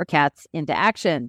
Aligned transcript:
for 0.00 0.06
cats 0.06 0.46
into 0.54 0.74
action. 0.74 1.28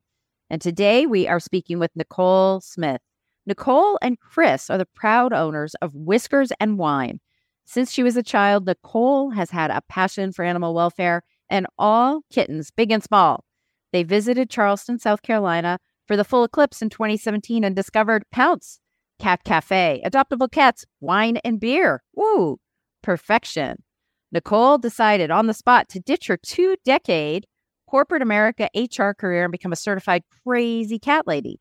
And 0.49 0.61
today 0.61 1.05
we 1.05 1.27
are 1.27 1.41
speaking 1.41 1.77
with 1.77 1.91
Nicole 1.93 2.61
Smith. 2.61 3.01
Nicole 3.45 3.99
and 4.01 4.17
Chris 4.17 4.69
are 4.69 4.77
the 4.77 4.87
proud 4.95 5.33
owners 5.33 5.75
of 5.81 5.93
Whiskers 5.93 6.53
and 6.57 6.77
Wine. 6.77 7.19
Since 7.65 7.91
she 7.91 8.01
was 8.01 8.15
a 8.15 8.23
child, 8.23 8.65
Nicole 8.65 9.31
has 9.31 9.49
had 9.49 9.71
a 9.71 9.81
passion 9.89 10.31
for 10.31 10.45
animal 10.45 10.73
welfare 10.73 11.21
and 11.49 11.67
all 11.77 12.21
kittens, 12.31 12.71
big 12.71 12.91
and 12.93 13.03
small. 13.03 13.43
They 13.91 14.03
visited 14.03 14.49
Charleston, 14.49 14.99
South 14.99 15.21
Carolina 15.21 15.77
for 16.07 16.15
the 16.15 16.23
full 16.23 16.45
eclipse 16.45 16.81
in 16.81 16.89
2017 16.89 17.65
and 17.65 17.75
discovered 17.75 18.23
Pounce 18.31 18.79
Cat 19.19 19.43
Cafe, 19.43 20.01
adoptable 20.05 20.49
cats, 20.49 20.85
wine 21.01 21.39
and 21.43 21.59
beer. 21.59 22.03
Woo, 22.15 22.57
perfection. 23.03 23.83
Nicole 24.31 24.77
decided 24.77 25.29
on 25.29 25.47
the 25.47 25.53
spot 25.53 25.89
to 25.89 25.99
ditch 25.99 26.27
her 26.27 26.37
two 26.37 26.77
decade 26.85 27.47
corporate 27.91 28.21
America 28.21 28.69
HR 28.73 29.11
career 29.11 29.43
and 29.43 29.51
become 29.51 29.73
a 29.73 29.75
certified 29.75 30.23
crazy 30.45 30.97
cat 30.97 31.27
lady. 31.27 31.59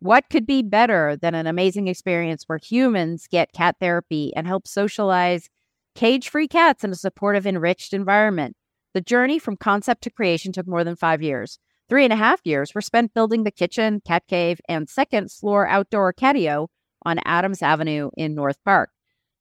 What 0.00 0.30
could 0.30 0.46
be 0.46 0.62
better 0.62 1.18
than 1.20 1.34
an 1.34 1.46
amazing 1.46 1.86
experience 1.86 2.44
where 2.46 2.58
humans 2.58 3.28
get 3.30 3.52
cat 3.52 3.76
therapy 3.78 4.32
and 4.34 4.46
help 4.46 4.66
socialize 4.66 5.50
cage 5.94 6.30
free 6.30 6.48
cats 6.48 6.82
in 6.82 6.92
a 6.92 6.94
supportive, 6.94 7.46
enriched 7.46 7.92
environment? 7.92 8.56
The 8.94 9.02
journey 9.02 9.38
from 9.38 9.58
concept 9.58 10.02
to 10.04 10.10
creation 10.10 10.50
took 10.50 10.66
more 10.66 10.82
than 10.82 10.96
five 10.96 11.20
years. 11.20 11.58
Three 11.90 12.04
and 12.04 12.12
a 12.12 12.16
half 12.16 12.40
years 12.44 12.74
were 12.74 12.80
spent 12.80 13.12
building 13.12 13.44
the 13.44 13.50
kitchen, 13.50 14.00
cat 14.00 14.22
cave, 14.26 14.58
and 14.70 14.88
second 14.88 15.30
floor 15.30 15.68
outdoor 15.68 16.14
catio 16.14 16.68
on 17.04 17.20
Adams 17.26 17.60
Avenue 17.60 18.08
in 18.16 18.34
North 18.34 18.56
Park. 18.64 18.92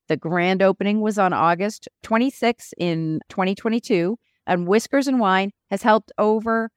The 0.10 0.18
grand 0.18 0.62
opening 0.62 1.00
was 1.00 1.18
on 1.18 1.32
August 1.32 1.88
26 2.04 2.74
in 2.78 3.22
2022, 3.30 4.20
and 4.46 4.68
Whiskers 4.68 5.08
and 5.08 5.20
Wine 5.20 5.52
has 5.70 5.84
helped 5.84 6.12
over 6.18 6.70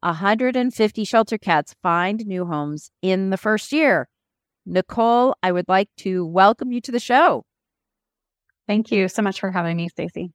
150 0.00 1.04
shelter 1.04 1.38
cats 1.38 1.74
find 1.82 2.26
new 2.26 2.44
homes 2.44 2.90
in 3.00 3.30
the 3.30 3.36
first 3.36 3.72
year. 3.72 4.08
Nicole, 4.66 5.34
I 5.42 5.52
would 5.52 5.68
like 5.68 5.88
to 5.98 6.26
welcome 6.26 6.72
you 6.72 6.80
to 6.82 6.92
the 6.92 7.00
show. 7.00 7.44
Thank 8.66 8.90
you 8.90 9.08
so 9.08 9.22
much 9.22 9.40
for 9.40 9.50
having 9.50 9.76
me, 9.76 9.88
Stacy. 9.88 10.32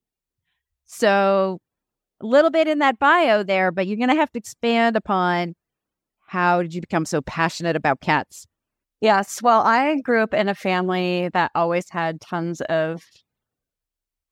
So, 0.85 1.59
a 2.21 2.25
little 2.25 2.51
bit 2.51 2.67
in 2.67 2.79
that 2.79 2.99
bio 2.99 3.43
there, 3.43 3.71
but 3.71 3.87
you're 3.87 3.97
going 3.97 4.09
to 4.09 4.15
have 4.15 4.31
to 4.31 4.39
expand 4.39 4.95
upon 4.95 5.55
how 6.27 6.61
did 6.61 6.73
you 6.73 6.81
become 6.81 7.05
so 7.05 7.21
passionate 7.21 7.75
about 7.75 8.01
cats? 8.01 8.45
Yes. 9.01 9.41
Well, 9.41 9.61
I 9.61 9.99
grew 10.01 10.21
up 10.21 10.33
in 10.33 10.49
a 10.49 10.55
family 10.55 11.29
that 11.33 11.51
always 11.55 11.89
had 11.89 12.21
tons 12.21 12.61
of 12.61 13.03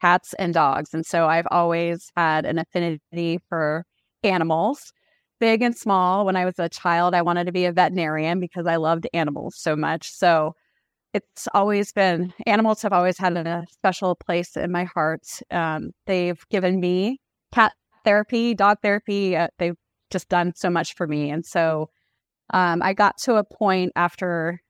cats 0.02 0.34
and 0.40 0.53
dogs. 0.53 0.94
And 0.94 1.06
so 1.06 1.28
I've 1.28 1.48
always 1.52 2.12
had 2.16 2.45
an 2.45 2.59
affinity 2.59 3.40
for 3.50 3.86
animals, 4.23 4.92
big 5.39 5.62
and 5.62 5.76
small. 5.76 6.26
When 6.26 6.36
I 6.36 6.45
was 6.45 6.59
a 6.59 6.70
child, 6.70 7.14
I 7.14 7.22
wanted 7.22 7.45
to 7.45 7.52
be 7.52 7.66
a 7.66 7.72
veterinarian 7.72 8.39
because 8.39 8.67
I 8.67 8.76
loved 8.78 9.08
animals 9.14 9.56
so 9.58 9.76
much. 9.76 10.09
So 10.12 10.54
it's 11.14 11.48
always 11.54 11.92
been, 11.92 12.33
animals 12.45 12.82
have 12.82 12.94
always 12.94 13.17
had 13.17 13.36
a 13.38 13.66
special 13.71 14.16
place 14.16 14.55
in 14.55 14.71
my 14.71 14.83
heart. 14.83 15.23
Um, 15.52 15.92
they've 16.05 16.42
given 16.50 16.80
me 16.80 17.20
cat 17.54 17.73
therapy, 18.04 18.54
dog 18.54 18.77
therapy. 18.83 19.36
Uh, 19.36 19.48
they've 19.58 19.76
just 20.11 20.30
done 20.30 20.54
so 20.55 20.70
much 20.70 20.95
for 20.95 21.08
me. 21.08 21.30
And 21.30 21.45
so 21.45 21.89
um, 22.54 22.82
I 22.82 22.94
got 22.94 23.17
to 23.23 23.36
a 23.36 23.44
point 23.44 23.92
after, 23.95 24.61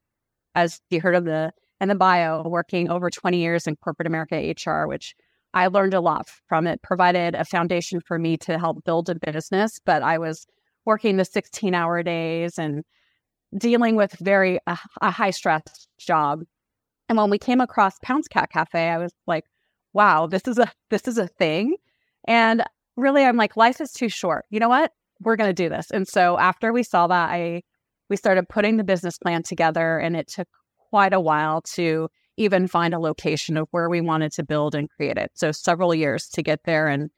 as 0.56 0.80
you 0.90 1.02
heard 1.02 1.16
of 1.16 1.26
the 1.26 1.52
in 1.80 1.90
the 1.90 1.96
bio, 1.96 2.42
working 2.48 2.90
over 2.90 3.10
20 3.10 3.38
years 3.38 3.68
in 3.68 3.76
corporate 3.76 4.08
America 4.08 4.36
HR, 4.36 4.88
which 4.88 5.14
I 5.58 5.68
learned 5.68 5.94
a 5.94 6.02
lot 6.02 6.30
from 6.48 6.68
it, 6.68 6.82
provided 6.82 7.36
a 7.36 7.46
foundation 7.46 8.00
for 8.02 8.18
me 8.18 8.38
to 8.38 8.58
help 8.58 8.84
build 8.84 9.10
a 9.10 9.16
business. 9.16 9.80
But 9.86 10.04
I 10.04 10.18
was 10.18 10.46
working 10.86 11.18
the 11.18 11.26
16 11.26 11.74
hour 11.74 12.04
days 12.04 12.58
and 12.58 12.84
dealing 13.58 13.96
with 13.96 14.14
very 14.20 14.60
uh, 14.68 14.76
a 15.02 15.12
high 15.12 15.32
stress 15.32 15.88
job. 16.00 16.44
And 17.10 17.18
when 17.18 17.30
we 17.30 17.38
came 17.38 17.62
across 17.62 17.98
Pounce 18.02 18.28
Cat 18.28 18.50
Cafe, 18.52 18.90
I 18.90 18.98
was 18.98 19.14
like, 19.26 19.46
wow, 19.94 20.28
this 20.28 20.48
is 20.48 20.58
a 20.58 20.72
this 20.90 21.08
is 21.08 21.18
a 21.18 21.28
thing. 21.28 21.76
And 22.28 22.64
really 22.96 23.24
I'm 23.24 23.38
like, 23.38 23.58
life 23.58 23.80
is 23.80 23.92
too 23.92 24.10
short. 24.10 24.46
You 24.50 24.60
know 24.60 24.70
what? 24.70 24.92
we're 25.22 25.38
to 25.38 25.54
do 25.54 25.70
this. 25.70 25.90
And 25.92 26.08
so 26.08 26.38
after 26.38 26.72
we 26.72 26.84
saw 26.84 27.08
that, 27.08 27.30
I 27.30 27.64
we 28.10 28.16
started 28.16 28.48
putting 28.48 28.78
the 28.78 28.84
business 28.84 29.18
plan 29.18 29.44
together, 29.44 29.98
and 29.98 30.16
it 30.16 30.28
took 30.28 30.48
quite 30.90 31.14
a 31.14 31.20
while 31.20 31.62
to 31.62 32.10
even 32.38 32.68
find 32.68 32.94
a 32.94 33.00
location 33.00 33.58
of 33.58 33.68
where 33.72 33.90
we 33.90 34.02
wanted 34.02 34.32
to 34.34 34.44
build 34.44 34.76
and 34.76 34.90
create 34.90 35.18
it. 35.18 35.32
So 35.34 35.52
several 35.52 35.94
years 35.94 36.28
to 36.30 36.44
get 36.44 36.62
there, 36.64 36.88
and 36.88 37.10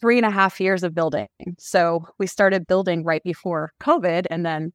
three 0.00 0.16
and 0.16 0.26
a 0.26 0.30
half 0.30 0.60
years 0.60 0.82
of 0.82 0.94
building. 0.94 1.28
So 1.58 2.04
we 2.18 2.26
started 2.26 2.66
building 2.66 3.04
right 3.04 3.22
before 3.22 3.72
COVID, 3.80 4.26
and 4.30 4.44
then 4.44 4.72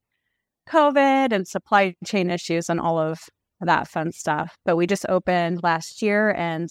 COVID 0.69 1.33
and 1.33 1.47
supply 1.47 1.95
chain 2.05 2.29
issues 2.29 2.69
and 2.69 2.79
all 2.79 2.97
of 2.97 3.19
that 3.59 3.87
fun 3.87 4.11
stuff. 4.11 4.57
But 4.65 4.77
we 4.77 4.87
just 4.87 5.05
opened 5.09 5.63
last 5.63 6.01
year, 6.01 6.31
and 6.31 6.69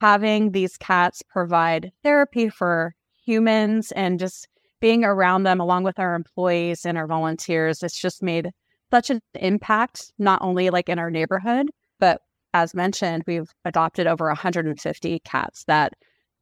having 0.00 0.52
these 0.52 0.76
cats 0.76 1.22
provide 1.28 1.90
therapy 2.02 2.48
for 2.48 2.94
humans 3.24 3.92
and 3.92 4.18
just 4.18 4.48
being 4.80 5.04
around 5.04 5.42
them 5.42 5.60
along 5.60 5.84
with 5.84 5.98
our 5.98 6.14
employees 6.14 6.86
and 6.86 6.96
our 6.96 7.06
volunteers, 7.06 7.82
it's 7.82 8.00
just 8.00 8.22
made 8.22 8.50
such 8.90 9.10
an 9.10 9.20
impact, 9.34 10.12
not 10.18 10.40
only 10.42 10.70
like 10.70 10.88
in 10.88 10.98
our 10.98 11.10
neighborhood, 11.10 11.68
but 11.98 12.22
as 12.54 12.74
mentioned, 12.74 13.24
we've 13.26 13.50
adopted 13.64 14.06
over 14.06 14.26
150 14.26 15.20
cats 15.20 15.64
that 15.64 15.92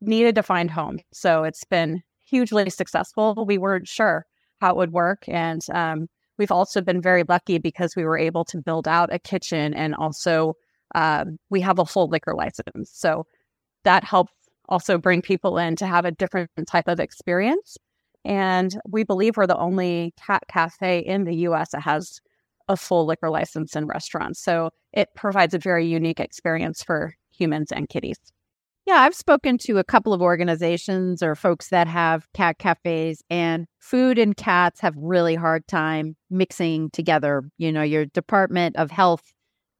needed 0.01 0.35
to 0.37 0.43
find 0.43 0.71
home. 0.71 0.99
So 1.13 1.45
it's 1.45 1.65
been 1.65 2.03
hugely 2.25 2.71
successful. 2.71 3.45
We 3.47 3.59
weren't 3.59 3.89
sure 3.89 4.27
how 4.61 4.71
it 4.71 4.77
would 4.77 4.93
work. 4.93 5.25
And 5.29 5.63
um, 5.73 6.09
we've 6.39 6.53
also 6.53 6.81
been 6.81 7.01
very 7.01 7.25
lucky 7.29 7.59
because 7.59 7.95
we 7.97 8.05
were 8.05 8.19
able 8.19 8.45
to 8.47 8.59
build 8.59 8.89
out 8.89 9.13
a 9.13 9.19
kitchen 9.19 9.75
and 9.75 9.95
also 9.95 10.55
um, 10.95 11.39
we 11.51 11.61
have 11.61 11.79
a 11.79 11.87
full 11.87 12.09
liquor 12.09 12.35
license. 12.35 12.91
So 12.93 13.27
that 13.85 14.05
helps 14.05 14.33
also 14.69 14.99
bring 14.99 15.23
people 15.23 15.59
in 15.59 15.77
to 15.77 15.87
have 15.87 16.05
a 16.05 16.11
different 16.11 16.51
type 16.67 16.89
of 16.89 17.01
experience. 17.01 17.77
And 18.25 18.79
we 18.89 19.05
believe 19.05 19.37
we're 19.37 19.47
the 19.47 19.57
only 19.57 20.13
cat 20.27 20.43
cafe 20.49 20.99
in 20.99 21.25
the 21.25 21.35
US 21.37 21.71
that 21.71 21.83
has 21.83 22.21
a 22.69 22.77
full 22.77 23.07
liquor 23.07 23.31
license 23.31 23.75
in 23.77 23.87
restaurants. 23.87 24.41
So 24.43 24.71
it 24.93 25.09
provides 25.15 25.55
a 25.55 25.59
very 25.59 25.87
unique 25.87 26.21
experience 26.21 26.83
for 26.83 27.15
humans 27.31 27.73
and 27.73 27.89
kitties. 27.89 28.19
Yeah, 28.87 29.01
I've 29.01 29.15
spoken 29.15 29.59
to 29.59 29.77
a 29.77 29.85
couple 29.85 30.15
of 30.15 30.23
organizations 30.23 31.23
or 31.23 31.35
folks 31.35 31.69
that 31.69 31.87
have 31.89 32.27
cat 32.33 32.59
cafes, 32.59 33.23
and 33.29 33.67
food 33.81 34.19
and 34.19 34.35
cats 34.35 34.81
have 34.81 34.95
really 34.97 35.35
hard 35.35 35.69
time 35.69 36.17
mixing 36.31 36.89
together. 36.91 37.43
You 37.59 37.71
know, 37.71 37.83
your 37.83 38.07
Department 38.07 38.77
of 38.77 38.91
Health, 38.91 39.23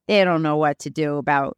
they 0.07 0.23
don't 0.23 0.43
know 0.43 0.57
what 0.57 0.77
to 0.79 0.91
do 0.91 1.17
about 1.17 1.57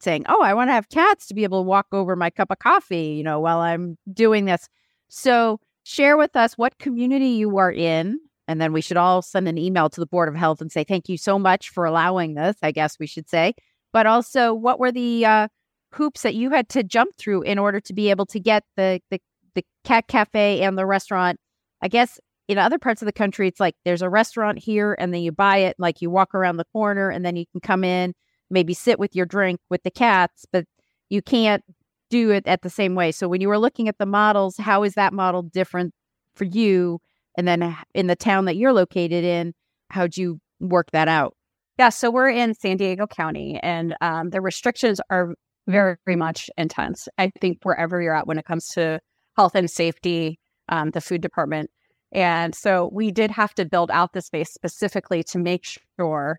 saying, 0.00 0.26
"Oh, 0.28 0.42
I 0.42 0.54
want 0.54 0.68
to 0.68 0.74
have 0.74 0.88
cats 0.90 1.26
to 1.26 1.34
be 1.34 1.42
able 1.44 1.64
to 1.64 1.68
walk 1.68 1.86
over 1.92 2.14
my 2.14 2.30
cup 2.30 2.52
of 2.52 2.60
coffee," 2.60 3.14
you 3.14 3.24
know, 3.24 3.40
while 3.40 3.58
I'm 3.58 3.98
doing 4.12 4.44
this. 4.44 4.68
So 5.08 5.58
share 5.84 6.16
with 6.16 6.36
us 6.36 6.56
what 6.56 6.78
community 6.78 7.30
you 7.30 7.58
are 7.58 7.72
in. 7.72 8.20
And 8.48 8.60
then 8.60 8.72
we 8.72 8.80
should 8.80 8.96
all 8.96 9.22
send 9.22 9.48
an 9.48 9.58
email 9.58 9.88
to 9.90 10.00
the 10.00 10.06
Board 10.06 10.28
of 10.28 10.34
Health 10.34 10.60
and 10.60 10.70
say, 10.70 10.84
thank 10.84 11.08
you 11.08 11.16
so 11.16 11.38
much 11.38 11.70
for 11.70 11.84
allowing 11.84 12.34
this, 12.34 12.56
I 12.62 12.72
guess 12.72 12.98
we 12.98 13.06
should 13.06 13.28
say. 13.28 13.54
But 13.92 14.06
also, 14.06 14.52
what 14.52 14.80
were 14.80 14.92
the 14.92 15.24
uh, 15.24 15.48
hoops 15.92 16.22
that 16.22 16.34
you 16.34 16.50
had 16.50 16.68
to 16.70 16.82
jump 16.82 17.16
through 17.16 17.42
in 17.42 17.58
order 17.58 17.80
to 17.80 17.92
be 17.92 18.10
able 18.10 18.26
to 18.26 18.40
get 18.40 18.64
the, 18.76 19.00
the, 19.10 19.20
the 19.54 19.64
cat 19.84 20.08
cafe 20.08 20.62
and 20.62 20.76
the 20.76 20.86
restaurant? 20.86 21.38
I 21.82 21.88
guess 21.88 22.18
in 22.48 22.58
other 22.58 22.78
parts 22.78 23.02
of 23.02 23.06
the 23.06 23.12
country, 23.12 23.48
it's 23.48 23.60
like 23.60 23.76
there's 23.84 24.02
a 24.02 24.10
restaurant 24.10 24.58
here 24.58 24.96
and 24.98 25.14
then 25.14 25.22
you 25.22 25.32
buy 25.32 25.58
it, 25.58 25.76
like 25.78 26.02
you 26.02 26.10
walk 26.10 26.34
around 26.34 26.56
the 26.56 26.66
corner 26.72 27.10
and 27.10 27.24
then 27.24 27.36
you 27.36 27.44
can 27.52 27.60
come 27.60 27.84
in, 27.84 28.14
maybe 28.50 28.74
sit 28.74 28.98
with 28.98 29.14
your 29.14 29.26
drink 29.26 29.60
with 29.70 29.82
the 29.82 29.90
cats, 29.90 30.46
but 30.52 30.64
you 31.08 31.22
can't 31.22 31.62
do 32.10 32.30
it 32.30 32.46
at 32.46 32.62
the 32.62 32.70
same 32.70 32.94
way. 32.94 33.12
So 33.12 33.28
when 33.28 33.40
you 33.40 33.48
were 33.48 33.58
looking 33.58 33.88
at 33.88 33.98
the 33.98 34.06
models, 34.06 34.56
how 34.56 34.82
is 34.82 34.94
that 34.94 35.12
model 35.12 35.42
different 35.42 35.94
for 36.34 36.44
you? 36.44 37.00
And 37.36 37.48
then 37.48 37.76
in 37.94 38.06
the 38.06 38.16
town 38.16 38.44
that 38.44 38.56
you're 38.56 38.72
located 38.72 39.24
in, 39.24 39.54
how'd 39.90 40.16
you 40.16 40.38
work 40.60 40.90
that 40.92 41.08
out? 41.08 41.34
Yeah, 41.78 41.88
so 41.88 42.10
we're 42.10 42.28
in 42.28 42.54
San 42.54 42.76
Diego 42.76 43.06
County, 43.06 43.58
and 43.62 43.94
um, 44.00 44.30
the 44.30 44.40
restrictions 44.40 45.00
are 45.08 45.34
very, 45.66 45.96
very 46.04 46.16
much 46.16 46.50
intense. 46.58 47.08
I 47.16 47.30
think 47.40 47.58
wherever 47.62 48.02
you're 48.02 48.14
at 48.14 48.26
when 48.26 48.38
it 48.38 48.44
comes 48.44 48.68
to 48.74 49.00
health 49.36 49.54
and 49.54 49.70
safety, 49.70 50.38
um, 50.68 50.90
the 50.90 51.00
food 51.00 51.22
department 51.22 51.70
And 52.12 52.54
so 52.54 52.90
we 52.92 53.10
did 53.10 53.30
have 53.30 53.54
to 53.54 53.64
build 53.64 53.90
out 53.90 54.12
the 54.12 54.20
space 54.20 54.52
specifically 54.52 55.22
to 55.24 55.38
make 55.38 55.64
sure 55.98 56.38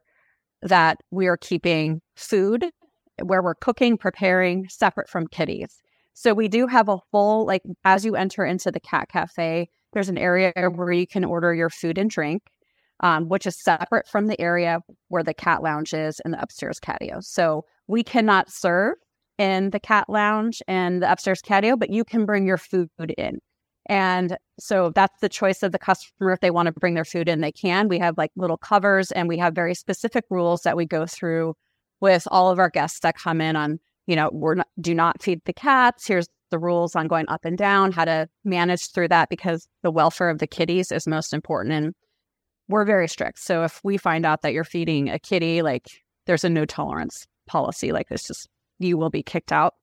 that 0.61 0.97
we 1.11 1.27
are 1.27 1.37
keeping 1.37 2.01
food 2.15 2.65
where 3.21 3.41
we're 3.41 3.55
cooking, 3.55 3.97
preparing 3.97 4.67
separate 4.69 5.09
from 5.09 5.27
kitties. 5.27 5.81
So 6.13 6.33
we 6.33 6.47
do 6.47 6.67
have 6.67 6.89
a 6.89 6.99
full, 7.11 7.45
like, 7.45 7.63
as 7.83 8.05
you 8.05 8.15
enter 8.15 8.45
into 8.45 8.71
the 8.71 8.79
cat 8.79 9.09
cafe, 9.09 9.69
there's 9.93 10.09
an 10.09 10.17
area 10.17 10.51
where 10.73 10.91
you 10.91 11.07
can 11.07 11.23
order 11.23 11.53
your 11.53 11.69
food 11.69 11.97
and 11.97 12.09
drink, 12.09 12.43
um, 12.99 13.29
which 13.29 13.45
is 13.45 13.61
separate 13.61 14.07
from 14.07 14.27
the 14.27 14.39
area 14.39 14.79
where 15.09 15.23
the 15.23 15.33
cat 15.33 15.63
lounge 15.63 15.93
is 15.93 16.19
and 16.23 16.33
the 16.33 16.41
upstairs 16.41 16.79
patio. 16.81 17.19
So 17.21 17.65
we 17.87 18.03
cannot 18.03 18.51
serve 18.51 18.95
in 19.37 19.71
the 19.71 19.79
cat 19.79 20.09
lounge 20.09 20.61
and 20.67 21.01
the 21.01 21.11
upstairs 21.11 21.41
patio, 21.41 21.75
but 21.75 21.89
you 21.89 22.03
can 22.03 22.25
bring 22.25 22.45
your 22.45 22.57
food 22.57 22.89
in. 23.17 23.39
And 23.87 24.37
so 24.59 24.91
that's 24.95 25.19
the 25.19 25.29
choice 25.29 25.61
of 25.63 25.71
the 25.71 25.79
customer. 25.79 26.31
If 26.31 26.39
they 26.39 26.51
want 26.51 26.67
to 26.67 26.71
bring 26.71 26.93
their 26.93 27.03
food 27.03 27.27
in, 27.27 27.41
they 27.41 27.51
can. 27.51 27.89
We 27.89 27.99
have 27.99 28.17
like 28.17 28.31
little 28.35 28.57
covers 28.57 29.11
and 29.11 29.27
we 29.27 29.37
have 29.39 29.53
very 29.53 29.75
specific 29.75 30.23
rules 30.29 30.61
that 30.61 30.77
we 30.77 30.85
go 30.85 31.05
through 31.05 31.55
with 31.99 32.27
all 32.31 32.49
of 32.49 32.59
our 32.59 32.69
guests 32.69 32.99
that 33.01 33.17
come 33.17 33.41
in 33.41 33.55
on, 33.55 33.79
you 34.07 34.15
know, 34.15 34.29
we're 34.31 34.55
not, 34.55 34.67
do 34.79 34.93
not 34.93 35.21
feed 35.21 35.41
the 35.45 35.53
cats. 35.53 36.07
Here's 36.07 36.27
the 36.53 36.59
rules 36.59 36.95
on 36.95 37.07
going 37.07 37.27
up 37.29 37.45
and 37.45 37.57
down, 37.57 37.91
how 37.91 38.05
to 38.05 38.29
manage 38.45 38.91
through 38.91 39.07
that 39.07 39.27
because 39.27 39.67
the 39.81 39.89
welfare 39.89 40.29
of 40.29 40.37
the 40.37 40.45
kitties 40.45 40.91
is 40.91 41.07
most 41.07 41.33
important. 41.33 41.73
And 41.73 41.95
we're 42.67 42.85
very 42.85 43.07
strict. 43.07 43.39
So 43.39 43.63
if 43.63 43.81
we 43.83 43.97
find 43.97 44.23
out 44.23 44.43
that 44.43 44.53
you're 44.53 44.63
feeding 44.63 45.09
a 45.09 45.17
kitty, 45.17 45.63
like 45.63 45.87
there's 46.27 46.43
a 46.43 46.49
no 46.49 46.63
tolerance 46.63 47.25
policy, 47.47 47.91
like 47.91 48.07
this 48.07 48.27
just, 48.27 48.47
you 48.77 48.97
will 48.97 49.09
be 49.09 49.23
kicked 49.23 49.51
out. 49.51 49.73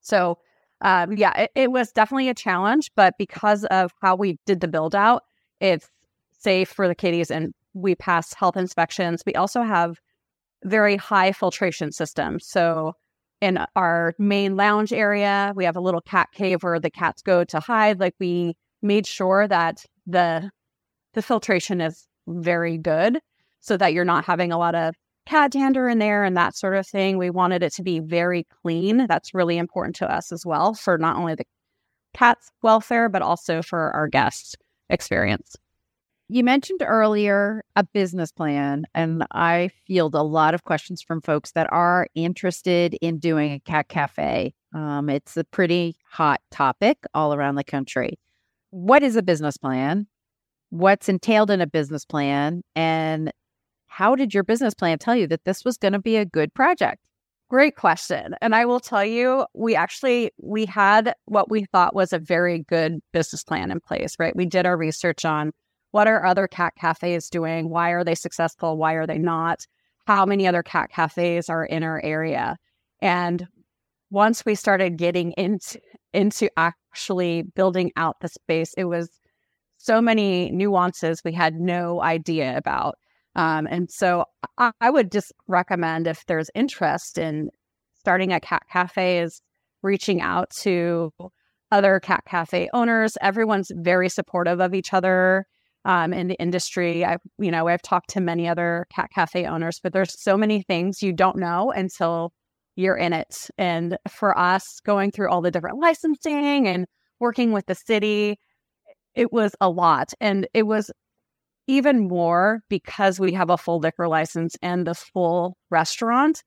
So 0.00 0.38
um, 0.82 1.16
yeah, 1.16 1.36
it, 1.36 1.50
it 1.56 1.72
was 1.72 1.90
definitely 1.90 2.28
a 2.28 2.34
challenge, 2.34 2.92
but 2.94 3.14
because 3.18 3.64
of 3.64 3.90
how 4.00 4.14
we 4.14 4.38
did 4.46 4.60
the 4.60 4.68
build 4.68 4.94
out, 4.94 5.24
it's 5.58 5.88
safe 6.38 6.68
for 6.68 6.86
the 6.86 6.94
kitties 6.94 7.32
and 7.32 7.52
we 7.74 7.96
pass 7.96 8.32
health 8.34 8.56
inspections. 8.56 9.24
We 9.26 9.34
also 9.34 9.62
have 9.62 9.98
very 10.64 10.94
high 10.94 11.32
filtration 11.32 11.90
systems. 11.90 12.46
So 12.46 12.92
in 13.40 13.58
our 13.76 14.14
main 14.18 14.56
lounge 14.56 14.92
area, 14.92 15.52
we 15.54 15.64
have 15.64 15.76
a 15.76 15.80
little 15.80 16.00
cat 16.00 16.28
cave 16.32 16.62
where 16.62 16.80
the 16.80 16.90
cats 16.90 17.22
go 17.22 17.44
to 17.44 17.60
hide. 17.60 18.00
Like 18.00 18.14
we 18.18 18.56
made 18.82 19.06
sure 19.06 19.46
that 19.48 19.84
the 20.06 20.50
the 21.14 21.22
filtration 21.22 21.80
is 21.80 22.06
very 22.26 22.78
good 22.78 23.18
so 23.60 23.76
that 23.76 23.92
you're 23.92 24.04
not 24.04 24.24
having 24.24 24.52
a 24.52 24.58
lot 24.58 24.74
of 24.74 24.94
cat 25.26 25.50
dander 25.50 25.88
in 25.88 25.98
there 25.98 26.24
and 26.24 26.36
that 26.36 26.56
sort 26.56 26.76
of 26.76 26.86
thing. 26.86 27.18
We 27.18 27.30
wanted 27.30 27.62
it 27.62 27.72
to 27.74 27.82
be 27.82 28.00
very 28.00 28.46
clean. 28.62 29.06
That's 29.06 29.34
really 29.34 29.58
important 29.58 29.96
to 29.96 30.10
us 30.10 30.32
as 30.32 30.44
well 30.46 30.74
for 30.74 30.98
not 30.98 31.16
only 31.16 31.34
the 31.34 31.44
cat's 32.14 32.50
welfare, 32.62 33.08
but 33.08 33.22
also 33.22 33.62
for 33.62 33.90
our 33.92 34.08
guests' 34.08 34.56
experience. 34.90 35.56
You 36.30 36.44
mentioned 36.44 36.82
earlier 36.84 37.64
a 37.74 37.82
business 37.82 38.30
plan, 38.30 38.84
and 38.94 39.26
I 39.32 39.70
field 39.86 40.14
a 40.14 40.22
lot 40.22 40.52
of 40.52 40.64
questions 40.64 41.00
from 41.00 41.22
folks 41.22 41.52
that 41.52 41.72
are 41.72 42.06
interested 42.14 42.92
in 43.00 43.18
doing 43.18 43.52
a 43.52 43.60
cat 43.60 43.88
cafe. 43.88 44.52
Um, 44.74 45.08
it's 45.08 45.38
a 45.38 45.44
pretty 45.44 45.96
hot 46.04 46.42
topic 46.50 46.98
all 47.14 47.32
around 47.32 47.54
the 47.54 47.64
country. 47.64 48.18
What 48.68 49.02
is 49.02 49.16
a 49.16 49.22
business 49.22 49.56
plan? 49.56 50.06
What's 50.68 51.08
entailed 51.08 51.50
in 51.50 51.62
a 51.62 51.66
business 51.66 52.04
plan? 52.04 52.62
And 52.76 53.32
how 53.86 54.14
did 54.14 54.34
your 54.34 54.44
business 54.44 54.74
plan 54.74 54.98
tell 54.98 55.16
you 55.16 55.26
that 55.28 55.46
this 55.46 55.64
was 55.64 55.78
going 55.78 55.94
to 55.94 55.98
be 55.98 56.16
a 56.16 56.26
good 56.26 56.52
project? 56.52 57.08
Great 57.48 57.76
question. 57.76 58.34
And 58.42 58.54
I 58.54 58.66
will 58.66 58.80
tell 58.80 59.04
you, 59.04 59.46
we 59.54 59.74
actually 59.74 60.32
we 60.42 60.66
had 60.66 61.14
what 61.24 61.50
we 61.50 61.64
thought 61.64 61.94
was 61.94 62.12
a 62.12 62.18
very 62.18 62.64
good 62.68 63.00
business 63.14 63.42
plan 63.42 63.70
in 63.70 63.80
place, 63.80 64.16
right? 64.18 64.36
We 64.36 64.44
did 64.44 64.66
our 64.66 64.76
research 64.76 65.24
on 65.24 65.52
what 65.98 66.06
are 66.06 66.24
other 66.24 66.46
cat 66.46 66.74
cafes 66.78 67.28
doing? 67.28 67.70
Why 67.70 67.90
are 67.90 68.04
they 68.04 68.14
successful? 68.14 68.76
Why 68.76 68.92
are 68.92 69.04
they 69.04 69.18
not? 69.18 69.66
How 70.06 70.24
many 70.24 70.46
other 70.46 70.62
cat 70.62 70.90
cafes 70.90 71.48
are 71.48 71.64
in 71.64 71.82
our 71.82 72.00
area? 72.04 72.56
And 73.02 73.48
once 74.08 74.46
we 74.46 74.54
started 74.54 74.96
getting 74.96 75.32
into 75.32 75.80
into 76.12 76.50
actually 76.56 77.42
building 77.42 77.90
out 77.96 78.14
the 78.20 78.28
space, 78.28 78.72
it 78.76 78.84
was 78.84 79.10
so 79.78 80.00
many 80.00 80.52
nuances 80.52 81.20
we 81.24 81.32
had 81.32 81.56
no 81.56 82.00
idea 82.00 82.56
about. 82.56 82.94
Um, 83.34 83.66
and 83.68 83.90
so 83.90 84.24
I, 84.56 84.70
I, 84.80 84.90
would 84.90 85.10
just 85.10 85.32
recommend 85.48 86.06
if 86.06 86.24
there's 86.26 86.48
interest 86.54 87.18
in 87.18 87.50
starting 87.98 88.32
a 88.32 88.38
cat 88.38 88.62
cafe 88.70 89.18
is 89.18 89.42
reaching 89.82 90.20
out 90.20 90.50
to 90.60 91.12
other 91.72 91.98
cat 91.98 92.22
cafe 92.24 92.68
owners. 92.72 93.18
Everyone's 93.20 93.72
very 93.74 94.08
supportive 94.08 94.60
of 94.60 94.74
each 94.74 94.94
other 94.94 95.44
um, 95.84 96.12
in 96.12 96.28
the 96.28 96.34
industry. 96.34 97.04
I, 97.04 97.18
you 97.38 97.50
know, 97.50 97.68
I've 97.68 97.82
talked 97.82 98.10
to 98.10 98.20
many 98.20 98.48
other 98.48 98.86
cat 98.92 99.10
cafe 99.14 99.46
owners, 99.46 99.80
but 99.82 99.92
there's 99.92 100.20
so 100.20 100.36
many 100.36 100.62
things 100.62 101.02
you 101.02 101.12
don't 101.12 101.36
know 101.36 101.70
until 101.70 102.32
you're 102.76 102.96
in 102.96 103.12
it. 103.12 103.48
And 103.58 103.98
for 104.08 104.38
us, 104.38 104.80
going 104.84 105.10
through 105.10 105.30
all 105.30 105.42
the 105.42 105.50
different 105.50 105.78
licensing 105.78 106.68
and 106.68 106.86
working 107.20 107.52
with 107.52 107.66
the 107.66 107.74
city, 107.74 108.38
it 109.14 109.32
was 109.32 109.54
a 109.60 109.68
lot. 109.68 110.12
And 110.20 110.46
it 110.54 110.64
was 110.64 110.90
even 111.66 112.08
more 112.08 112.62
because 112.68 113.20
we 113.20 113.32
have 113.32 113.50
a 113.50 113.58
full 113.58 113.78
liquor 113.78 114.08
license 114.08 114.56
and 114.62 114.86
the 114.86 114.94
full 114.94 115.56
restaurant 115.70 116.42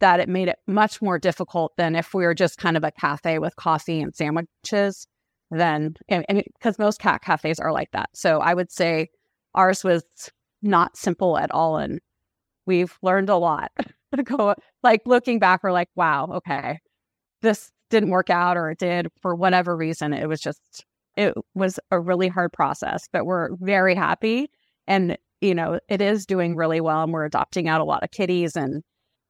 that 0.00 0.20
it 0.20 0.28
made 0.28 0.48
it 0.48 0.58
much 0.66 1.00
more 1.00 1.18
difficult 1.18 1.72
than 1.76 1.94
if 1.94 2.14
we 2.14 2.24
were 2.24 2.34
just 2.34 2.58
kind 2.58 2.76
of 2.76 2.84
a 2.84 2.90
cafe 2.90 3.38
with 3.38 3.54
coffee 3.56 4.00
and 4.00 4.14
sandwiches 4.14 5.06
then 5.60 5.94
because 6.08 6.78
most 6.78 7.00
cat 7.00 7.22
cafes 7.22 7.58
are 7.58 7.72
like 7.72 7.90
that 7.92 8.08
so 8.14 8.40
i 8.40 8.54
would 8.54 8.70
say 8.70 9.08
ours 9.54 9.84
was 9.84 10.02
not 10.62 10.96
simple 10.96 11.38
at 11.38 11.50
all 11.50 11.76
and 11.76 12.00
we've 12.66 12.98
learned 13.02 13.28
a 13.28 13.36
lot 13.36 13.70
go 14.24 14.54
like 14.82 15.02
looking 15.06 15.38
back 15.38 15.62
we're 15.62 15.72
like 15.72 15.88
wow 15.96 16.28
okay 16.32 16.78
this 17.42 17.70
didn't 17.90 18.10
work 18.10 18.30
out 18.30 18.56
or 18.56 18.70
it 18.70 18.78
did 18.78 19.08
for 19.20 19.34
whatever 19.34 19.76
reason 19.76 20.12
it 20.12 20.28
was 20.28 20.40
just 20.40 20.84
it 21.16 21.34
was 21.54 21.78
a 21.90 22.00
really 22.00 22.28
hard 22.28 22.52
process 22.52 23.06
but 23.12 23.26
we're 23.26 23.50
very 23.60 23.94
happy 23.94 24.48
and, 24.86 25.16
you 25.40 25.54
know, 25.54 25.78
it 25.88 26.00
is 26.00 26.26
doing 26.26 26.56
really 26.56 26.80
well. 26.80 27.02
And 27.02 27.12
we're 27.12 27.24
adopting 27.24 27.68
out 27.68 27.80
a 27.80 27.84
lot 27.84 28.02
of 28.02 28.10
kitties. 28.10 28.56
And 28.56 28.82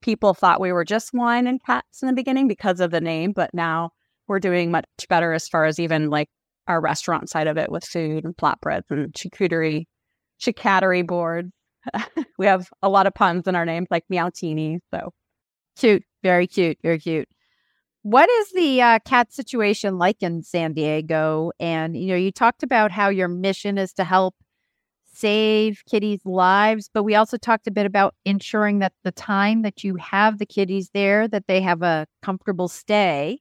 people 0.03 0.35
thought 0.35 0.61
we 0.61 0.73
were 0.73 0.85
just 0.85 1.11
wine 1.13 1.47
and 1.47 1.63
cats 1.65 2.03
in 2.03 2.09
the 2.09 2.15
beginning 2.15 2.49
because 2.49 2.81
of 2.81 2.91
the 2.91 3.01
name. 3.01 3.33
But 3.33 3.53
now 3.55 3.91
we're 4.29 4.41
doing 4.41 4.71
much 4.71 4.87
better 5.09 5.33
as 5.33 5.49
far 5.49 5.65
as 5.65 5.79
even 5.79 6.11
like 6.11 6.29
our 6.67 6.81
restaurant 6.81 7.29
side 7.29 7.47
of 7.47 7.59
it 7.59 7.71
with 7.71 7.85
food 7.85 8.25
and 8.25 8.37
flatbreads 8.37 8.85
and 8.91 9.13
charcuterie, 9.13 9.85
charcuterie 10.41 11.07
boards. 11.07 11.51
we 12.39 12.47
have 12.47 12.69
a 12.83 12.89
lot 12.89 13.07
of 13.07 13.15
puns 13.15 13.47
in 13.47 13.55
our 13.55 13.67
names 13.67 13.89
like 13.91 14.05
Meowtini. 14.11 14.79
So 14.93 15.13
cute, 15.77 16.05
very 16.23 16.47
cute, 16.47 16.79
very 16.83 16.99
cute. 16.99 17.29
What 18.03 18.29
is 18.29 18.53
the 18.53 18.83
uh, 18.83 18.99
cat 19.07 19.33
situation 19.33 19.99
like 19.99 20.23
in 20.23 20.43
San 20.43 20.75
Diego? 20.75 21.53
And 21.59 21.97
you 21.97 22.09
know, 22.09 22.17
you 22.17 22.31
talked 22.33 22.63
about 22.63 22.91
how 22.91 23.09
your 23.09 23.29
mission 23.29 23.79
is 23.79 23.93
to 23.95 24.05
help 24.05 24.35
save 25.15 25.83
kitties' 25.89 26.21
lives, 26.25 26.91
but 26.93 27.05
we 27.05 27.15
also 27.15 27.37
talked 27.37 27.67
a 27.67 27.71
bit 27.71 27.87
about 27.87 28.15
ensuring 28.25 28.81
that 28.81 28.93
the 29.05 29.13
time 29.13 29.63
that 29.63 29.85
you 29.85 29.97
have 29.97 30.39
the 30.39 30.47
kitties 30.47 30.91
there, 30.93 31.29
that 31.29 31.47
they 31.47 31.61
have 31.61 31.83
a 31.83 32.07
comfortable 32.23 32.69
stay. 32.69 33.39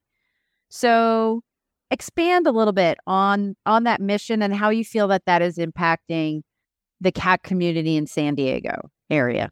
So 0.75 1.43
expand 1.91 2.47
a 2.47 2.51
little 2.51 2.73
bit 2.73 2.97
on 3.05 3.55
on 3.67 3.83
that 3.83 4.01
mission 4.01 4.41
and 4.41 4.55
how 4.55 4.71
you 4.71 4.83
feel 4.83 5.07
that 5.09 5.25
that 5.27 5.43
is 5.43 5.59
impacting 5.59 6.41
the 6.99 7.11
cat 7.11 7.43
community 7.43 7.95
in 7.95 8.07
San 8.07 8.33
Diego 8.33 8.89
area. 9.11 9.51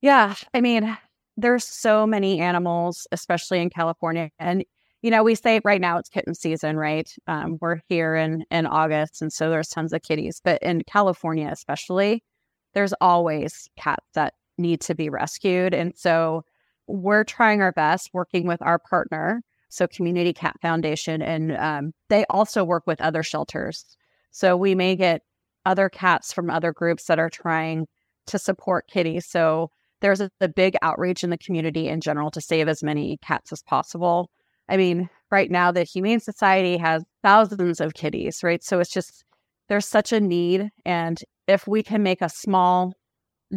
Yeah, 0.00 0.34
I 0.54 0.62
mean, 0.62 0.96
there's 1.36 1.64
so 1.64 2.06
many 2.06 2.40
animals, 2.40 3.06
especially 3.12 3.60
in 3.60 3.68
California, 3.68 4.30
and 4.38 4.64
you 5.02 5.10
know, 5.10 5.22
we 5.22 5.34
say 5.34 5.60
right 5.64 5.82
now 5.82 5.98
it's 5.98 6.08
kitten 6.08 6.34
season, 6.34 6.78
right? 6.78 7.14
Um, 7.26 7.58
we're 7.60 7.80
here 7.90 8.16
in 8.16 8.44
in 8.50 8.64
August, 8.64 9.20
and 9.20 9.30
so 9.30 9.50
there's 9.50 9.68
tons 9.68 9.92
of 9.92 10.00
kitties. 10.00 10.40
But 10.42 10.62
in 10.62 10.82
California, 10.86 11.50
especially, 11.52 12.24
there's 12.72 12.94
always 13.02 13.68
cats 13.76 14.06
that 14.14 14.32
need 14.56 14.80
to 14.82 14.94
be 14.94 15.10
rescued, 15.10 15.74
and 15.74 15.92
so 15.94 16.42
we're 16.86 17.24
trying 17.24 17.60
our 17.60 17.72
best 17.72 18.08
working 18.14 18.46
with 18.46 18.62
our 18.62 18.78
partner, 18.78 19.42
so 19.74 19.86
Community 19.86 20.32
Cat 20.32 20.56
Foundation, 20.60 21.22
and 21.22 21.56
um, 21.56 21.92
they 22.08 22.24
also 22.30 22.64
work 22.64 22.84
with 22.86 23.00
other 23.00 23.22
shelters. 23.22 23.84
So 24.30 24.56
we 24.56 24.74
may 24.74 24.96
get 24.96 25.22
other 25.66 25.88
cats 25.88 26.32
from 26.32 26.50
other 26.50 26.72
groups 26.72 27.04
that 27.06 27.18
are 27.18 27.30
trying 27.30 27.86
to 28.26 28.38
support 28.38 28.88
kitties. 28.88 29.26
So 29.26 29.70
there's 30.00 30.20
a, 30.20 30.30
a 30.40 30.48
big 30.48 30.76
outreach 30.82 31.24
in 31.24 31.30
the 31.30 31.38
community 31.38 31.88
in 31.88 32.00
general 32.00 32.30
to 32.32 32.40
save 32.40 32.68
as 32.68 32.82
many 32.82 33.18
cats 33.18 33.52
as 33.52 33.62
possible. 33.62 34.30
I 34.68 34.76
mean, 34.76 35.08
right 35.30 35.50
now 35.50 35.72
the 35.72 35.84
Humane 35.84 36.20
Society 36.20 36.76
has 36.78 37.04
thousands 37.22 37.80
of 37.80 37.94
kitties, 37.94 38.42
right? 38.42 38.62
So 38.62 38.80
it's 38.80 38.92
just 38.92 39.24
there's 39.68 39.86
such 39.86 40.12
a 40.12 40.20
need. 40.20 40.70
And 40.84 41.18
if 41.46 41.66
we 41.66 41.82
can 41.82 42.02
make 42.02 42.22
a 42.22 42.28
small 42.28 42.92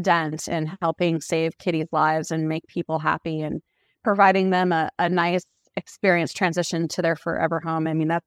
dent 0.02 0.48
in 0.48 0.72
helping 0.82 1.22
save 1.22 1.58
kitties' 1.58 1.88
lives 1.92 2.32
and 2.32 2.48
make 2.48 2.68
people 2.68 3.00
happy 3.00 3.42
and 3.42 3.62
providing 4.04 4.52
them 4.52 4.72
a, 4.72 4.90
a 5.00 5.10
nice 5.10 5.46
experience 5.78 6.34
transition 6.34 6.90
to 6.90 7.02
their 7.02 7.16
forever 7.16 7.62
home, 7.62 7.88
I 7.88 7.94
mean, 7.94 8.10
that's 8.10 8.26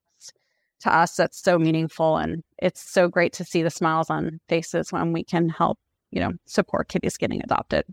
to 0.80 0.95
us 0.95 1.14
that's 1.16 1.40
so 1.40 1.59
meaningful 1.59 2.16
and 2.16 2.42
it's 2.59 2.80
so 2.80 3.07
great 3.07 3.33
to 3.35 3.45
see 3.45 3.62
the 3.62 3.71
smiles 3.71 4.09
on 4.09 4.40
faces 4.49 4.90
when 4.90 5.12
we 5.12 5.23
can 5.23 5.49
help 5.49 5.78
you 6.11 6.21
know 6.21 6.33
support 6.47 6.88
kitties 6.88 7.16
getting 7.16 7.42
adopted. 7.42 7.85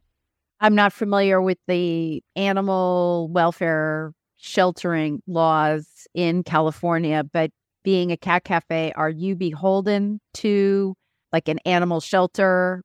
I'm 0.60 0.74
not 0.74 0.94
familiar 0.94 1.42
with 1.42 1.58
the 1.68 2.24
animal 2.36 3.30
welfare 3.32 4.14
sheltering 4.38 5.22
laws 5.28 6.08
in 6.14 6.44
california 6.44 7.24
but 7.34 7.50
being 7.84 8.12
a 8.12 8.18
cat 8.18 8.44
cafe 8.44 8.94
are 8.96 9.10
you 9.10 9.36
beholden 9.36 10.20
to 10.36 10.94
like 11.34 11.48
an 11.48 11.58
animal 11.66 12.00
shelter 12.00 12.84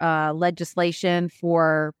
uh, 0.00 0.32
legislation 0.32 1.28
for 1.28 1.92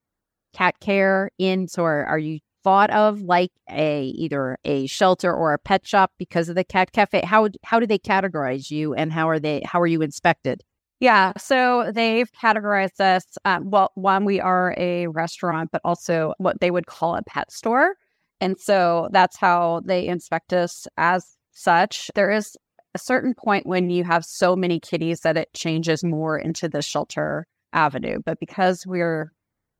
cat 0.54 0.76
care 0.80 1.30
in 1.38 1.66
so 1.66 1.82
are, 1.82 2.06
are 2.06 2.18
you 2.18 2.38
thought 2.64 2.90
of 2.90 3.22
like 3.22 3.52
a 3.70 4.04
either 4.04 4.58
a 4.64 4.86
shelter 4.86 5.32
or 5.32 5.52
a 5.52 5.58
pet 5.58 5.86
shop 5.86 6.12
because 6.18 6.48
of 6.48 6.54
the 6.54 6.64
cat 6.64 6.92
cafe? 6.92 7.22
How 7.24 7.48
how 7.64 7.80
do 7.80 7.86
they 7.86 7.98
categorize 7.98 8.70
you 8.70 8.94
and 8.94 9.12
how 9.12 9.28
are 9.28 9.38
they 9.38 9.62
how 9.64 9.80
are 9.80 9.86
you 9.86 10.02
inspected? 10.02 10.62
Yeah 11.00 11.32
so 11.36 11.90
they've 11.92 12.30
categorized 12.32 13.00
us 13.00 13.24
um, 13.44 13.70
well 13.70 13.90
one 13.94 14.24
we 14.24 14.40
are 14.40 14.74
a 14.78 15.08
restaurant 15.08 15.70
but 15.72 15.80
also 15.84 16.34
what 16.38 16.60
they 16.60 16.70
would 16.70 16.86
call 16.86 17.16
a 17.16 17.22
pet 17.22 17.50
store 17.50 17.96
and 18.40 18.58
so 18.58 19.08
that's 19.12 19.36
how 19.36 19.82
they 19.84 20.06
inspect 20.06 20.52
us 20.52 20.88
as 20.96 21.36
such. 21.52 22.10
There 22.16 22.30
is 22.30 22.56
a 22.94 22.98
certain 22.98 23.34
point 23.34 23.66
when 23.66 23.88
you 23.88 24.04
have 24.04 24.24
so 24.24 24.56
many 24.56 24.80
kitties 24.80 25.20
that 25.20 25.36
it 25.36 25.52
changes 25.54 26.02
more 26.02 26.36
into 26.38 26.68
the 26.68 26.82
shelter 26.82 27.46
avenue 27.72 28.18
but 28.24 28.38
because 28.38 28.86
we're 28.86 29.32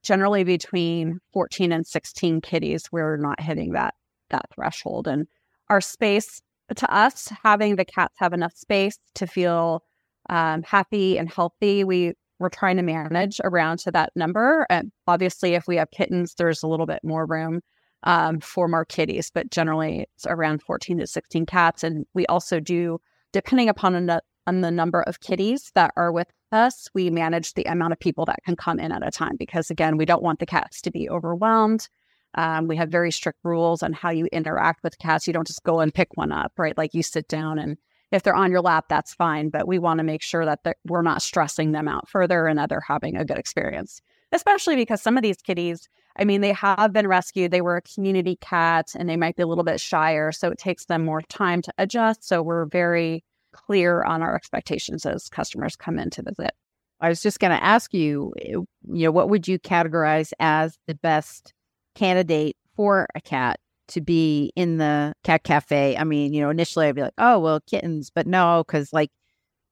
generally 0.02 0.44
between 0.44 1.18
14 1.32 1.73
and 1.73 1.87
16 1.87 2.40
kitties 2.40 2.88
we're 2.92 3.16
not 3.16 3.40
hitting 3.40 3.73
that 3.73 3.94
that 4.30 4.47
threshold. 4.54 5.06
And 5.06 5.26
our 5.68 5.80
space 5.80 6.40
to 6.75 6.94
us 6.94 7.30
having 7.42 7.76
the 7.76 7.85
cats 7.85 8.14
have 8.18 8.32
enough 8.32 8.54
space 8.54 8.99
to 9.14 9.26
feel 9.26 9.85
um, 10.30 10.62
happy 10.62 11.18
and 11.18 11.30
healthy 11.30 11.85
we 11.85 12.14
we're 12.38 12.49
trying 12.49 12.76
to 12.76 12.82
manage 12.82 13.40
around 13.44 13.78
to 13.78 13.92
that 13.92 14.11
number. 14.16 14.66
And 14.68 14.90
obviously 15.06 15.54
if 15.54 15.68
we 15.68 15.76
have 15.76 15.90
kittens 15.90 16.35
there's 16.35 16.62
a 16.62 16.66
little 16.66 16.87
bit 16.87 17.00
more 17.04 17.26
room 17.26 17.61
um, 18.04 18.40
for 18.40 18.66
more 18.66 18.85
kitties 18.85 19.30
but 19.32 19.50
generally 19.50 20.06
it's 20.14 20.26
around 20.26 20.62
14 20.62 20.99
to 20.99 21.06
16 21.06 21.47
cats. 21.47 21.85
And 21.85 22.06
we 22.14 22.26
also 22.26 22.59
do 22.59 22.99
depending 23.32 23.68
upon 23.68 24.11
on 24.47 24.61
the 24.61 24.71
number 24.71 25.02
of 25.02 25.21
kitties 25.21 25.71
that 25.75 25.92
are 25.97 26.12
with 26.12 26.28
us, 26.52 26.88
we 26.94 27.11
manage 27.11 27.54
the 27.54 27.64
amount 27.64 27.92
of 27.92 27.99
people 27.99 28.25
that 28.26 28.42
can 28.44 28.56
come 28.56 28.78
in 28.78 28.92
at 28.92 29.06
a 29.06 29.11
time 29.11 29.37
because, 29.38 29.71
again, 29.71 29.97
we 29.97 30.04
don't 30.04 30.23
want 30.23 30.38
the 30.38 30.47
cats 30.47 30.80
to 30.82 30.90
be 30.90 31.09
overwhelmed. 31.09 31.88
Um, 32.35 32.66
we 32.66 32.76
have 32.76 32.88
very 32.88 33.11
strict 33.11 33.40
rules 33.42 33.82
on 33.82 33.92
how 33.92 34.11
you 34.11 34.26
interact 34.32 34.82
with 34.82 34.99
cats. 34.99 35.26
You 35.26 35.32
don't 35.32 35.47
just 35.47 35.64
go 35.64 35.80
and 35.80 35.92
pick 35.92 36.16
one 36.16 36.32
up, 36.32 36.52
right? 36.56 36.76
Like 36.76 36.94
you 36.94 37.02
sit 37.02 37.28
down 37.28 37.59
and 37.59 37.76
if 38.11 38.23
they're 38.23 38.35
on 38.35 38.50
your 38.50 38.61
lap, 38.61 38.87
that's 38.88 39.14
fine. 39.14 39.49
But 39.49 39.66
we 39.66 39.78
want 39.78 39.99
to 39.99 40.04
make 40.04 40.23
sure 40.23 40.44
that 40.44 40.61
we're 40.87 41.02
not 41.02 41.23
stressing 41.23 41.73
them 41.73 41.88
out 41.88 42.09
further 42.09 42.47
and 42.47 42.59
that 42.59 42.68
they're 42.68 42.80
having 42.80 43.16
a 43.16 43.25
good 43.25 43.38
experience, 43.38 44.00
especially 44.32 44.76
because 44.76 45.02
some 45.02 45.16
of 45.16 45.23
these 45.23 45.38
kitties, 45.38 45.88
I 46.16 46.25
mean, 46.25 46.42
they 46.42 46.52
have 46.52 46.92
been 46.92 47.09
rescued. 47.09 47.50
They 47.50 47.62
were 47.62 47.76
a 47.76 47.82
community 47.82 48.37
cat 48.37 48.92
and 48.94 49.09
they 49.09 49.16
might 49.16 49.37
be 49.37 49.42
a 49.42 49.47
little 49.47 49.64
bit 49.64 49.80
shyer. 49.80 50.30
So 50.32 50.50
it 50.50 50.59
takes 50.59 50.87
them 50.87 51.04
more 51.04 51.23
time 51.23 51.62
to 51.62 51.73
adjust. 51.78 52.26
So 52.26 52.42
we're 52.42 52.66
very 52.66 53.25
clear 53.52 54.02
on 54.04 54.23
our 54.23 54.35
expectations 54.35 55.06
as 55.06 55.28
customers 55.28 55.76
come 55.76 55.99
in 55.99 56.11
to 56.11 56.23
visit. 56.23 56.52
I 57.00 57.09
was 57.09 57.23
just 57.23 57.40
going 57.40 57.50
to 57.50 57.62
ask 57.62 57.92
you, 57.92 58.32
eh, 58.40 58.50
you 58.50 58.66
know, 58.85 59.11
what 59.11 59.28
would 59.28 59.49
you 59.49 59.59
categorize 59.59 60.32
as 60.38 60.78
the 60.87 60.94
best 60.94 61.52
candidate 61.94 62.56
for 62.76 63.09
a 63.14 63.21
cat 63.21 63.59
to 63.88 64.00
be 64.00 64.52
in 64.56 64.78
the 64.78 65.12
cat 65.25 65.42
cafe? 65.42 65.97
I 65.97 66.04
mean, 66.04 66.32
you 66.32 66.40
know, 66.40 66.50
initially 66.50 66.87
I'd 66.87 66.94
be 66.94 67.02
like, 67.02 67.14
oh, 67.18 67.38
well, 67.40 67.61
kittens, 67.68 68.11
but 68.14 68.26
no, 68.26 68.64
because 68.66 68.92
like 68.92 69.11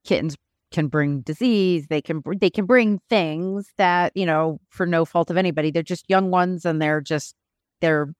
kittens 0.05 0.37
can 0.71 0.89
bring 0.89 1.21
disease. 1.21 1.87
They 1.89 2.01
can 2.01 2.23
they 2.39 2.51
can 2.51 2.67
bring 2.67 3.01
things 3.09 3.73
that 3.79 4.13
you 4.15 4.27
know 4.27 4.61
for 4.69 4.87
no 4.87 5.05
fault 5.05 5.31
of 5.31 5.37
anybody. 5.37 5.71
They're 5.71 5.83
just 5.83 6.09
young 6.09 6.31
ones, 6.31 6.65
and 6.65 6.81
they're 6.81 7.01
just 7.01 7.35
they're 7.81 8.13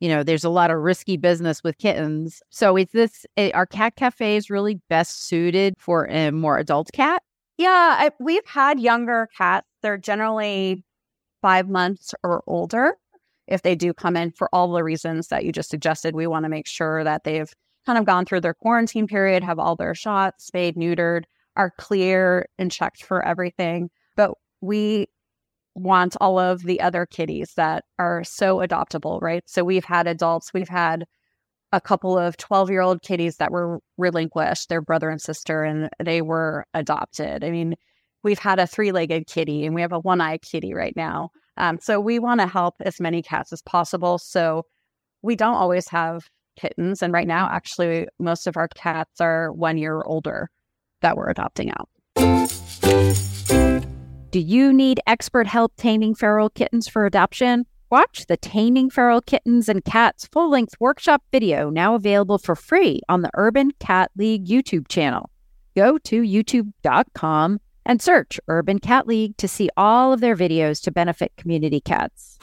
you 0.00 0.08
know, 0.08 0.22
there's 0.22 0.44
a 0.44 0.50
lot 0.50 0.70
of 0.70 0.78
risky 0.78 1.16
business 1.16 1.62
with 1.62 1.78
kittens. 1.78 2.42
So 2.50 2.76
is 2.76 2.88
this, 2.92 3.24
eh, 3.36 3.50
are 3.54 3.66
cat 3.66 3.96
cafes 3.96 4.50
really 4.50 4.80
best 4.88 5.22
suited 5.24 5.74
for 5.78 6.06
a 6.06 6.30
more 6.30 6.58
adult 6.58 6.90
cat? 6.92 7.22
Yeah, 7.56 7.96
I, 7.98 8.10
we've 8.18 8.46
had 8.46 8.80
younger 8.80 9.28
cats. 9.36 9.66
They're 9.82 9.98
generally 9.98 10.84
five 11.40 11.68
months 11.68 12.14
or 12.22 12.42
older. 12.46 12.94
If 13.46 13.62
they 13.62 13.74
do 13.74 13.92
come 13.92 14.16
in 14.16 14.32
for 14.32 14.48
all 14.52 14.72
the 14.72 14.82
reasons 14.82 15.28
that 15.28 15.44
you 15.44 15.52
just 15.52 15.70
suggested, 15.70 16.16
we 16.16 16.26
want 16.26 16.44
to 16.44 16.48
make 16.48 16.66
sure 16.66 17.04
that 17.04 17.24
they've 17.24 17.52
kind 17.86 17.98
of 17.98 18.06
gone 18.06 18.24
through 18.24 18.40
their 18.40 18.54
quarantine 18.54 19.06
period, 19.06 19.44
have 19.44 19.58
all 19.58 19.76
their 19.76 19.94
shots, 19.94 20.46
spayed, 20.46 20.76
neutered, 20.76 21.24
are 21.56 21.72
clear 21.78 22.46
and 22.58 22.72
checked 22.72 23.04
for 23.04 23.24
everything. 23.24 23.90
But 24.16 24.32
we 24.60 25.08
want 25.74 26.16
all 26.20 26.38
of 26.38 26.62
the 26.62 26.80
other 26.80 27.06
kitties 27.06 27.52
that 27.56 27.84
are 27.98 28.22
so 28.24 28.58
adoptable, 28.58 29.20
right? 29.20 29.42
So 29.46 29.64
we've 29.64 29.84
had 29.84 30.06
adults, 30.06 30.52
we've 30.54 30.68
had 30.68 31.04
a 31.72 31.80
couple 31.80 32.16
of 32.16 32.36
12 32.36 32.70
year 32.70 32.80
old 32.80 33.02
kitties 33.02 33.36
that 33.38 33.50
were 33.50 33.80
relinquished, 33.98 34.68
their 34.68 34.80
brother 34.80 35.10
and 35.10 35.20
sister, 35.20 35.64
and 35.64 35.90
they 36.02 36.22
were 36.22 36.64
adopted. 36.72 37.42
I 37.42 37.50
mean, 37.50 37.74
we've 38.22 38.38
had 38.38 38.60
a 38.60 38.66
three 38.66 38.92
legged 38.92 39.26
kitty 39.26 39.66
and 39.66 39.74
we 39.74 39.80
have 39.80 39.92
a 39.92 39.98
one 39.98 40.20
eyed 40.20 40.42
kitty 40.42 40.72
right 40.74 40.94
now. 40.96 41.30
Um, 41.56 41.78
so 41.80 42.00
we 42.00 42.18
want 42.18 42.40
to 42.40 42.46
help 42.46 42.74
as 42.80 43.00
many 43.00 43.22
cats 43.22 43.52
as 43.52 43.62
possible. 43.62 44.18
So 44.18 44.64
we 45.22 45.36
don't 45.36 45.54
always 45.54 45.88
have 45.88 46.28
kittens. 46.56 47.02
And 47.02 47.12
right 47.12 47.26
now, 47.26 47.48
actually, 47.50 48.06
most 48.18 48.46
of 48.46 48.56
our 48.56 48.68
cats 48.68 49.20
are 49.20 49.52
one 49.52 49.78
year 49.78 50.02
older 50.02 50.48
that 51.00 51.16
we're 51.16 51.30
adopting 51.30 51.70
out. 51.70 51.88
Do 54.34 54.40
you 54.40 54.72
need 54.72 54.98
expert 55.06 55.46
help 55.46 55.74
taming 55.76 56.16
feral 56.16 56.50
kittens 56.50 56.88
for 56.88 57.06
adoption? 57.06 57.66
Watch 57.88 58.26
the 58.26 58.36
Taming 58.36 58.90
Feral 58.90 59.20
Kittens 59.20 59.68
and 59.68 59.84
Cats 59.84 60.26
full 60.26 60.50
length 60.50 60.74
workshop 60.80 61.22
video 61.30 61.70
now 61.70 61.94
available 61.94 62.38
for 62.38 62.56
free 62.56 63.00
on 63.08 63.22
the 63.22 63.30
Urban 63.34 63.70
Cat 63.78 64.10
League 64.16 64.46
YouTube 64.46 64.88
channel. 64.88 65.30
Go 65.76 65.98
to 65.98 66.22
youtube.com 66.22 67.60
and 67.86 68.02
search 68.02 68.40
Urban 68.48 68.80
Cat 68.80 69.06
League 69.06 69.36
to 69.36 69.46
see 69.46 69.70
all 69.76 70.12
of 70.12 70.20
their 70.20 70.34
videos 70.34 70.82
to 70.82 70.90
benefit 70.90 71.30
community 71.36 71.80
cats. 71.80 72.40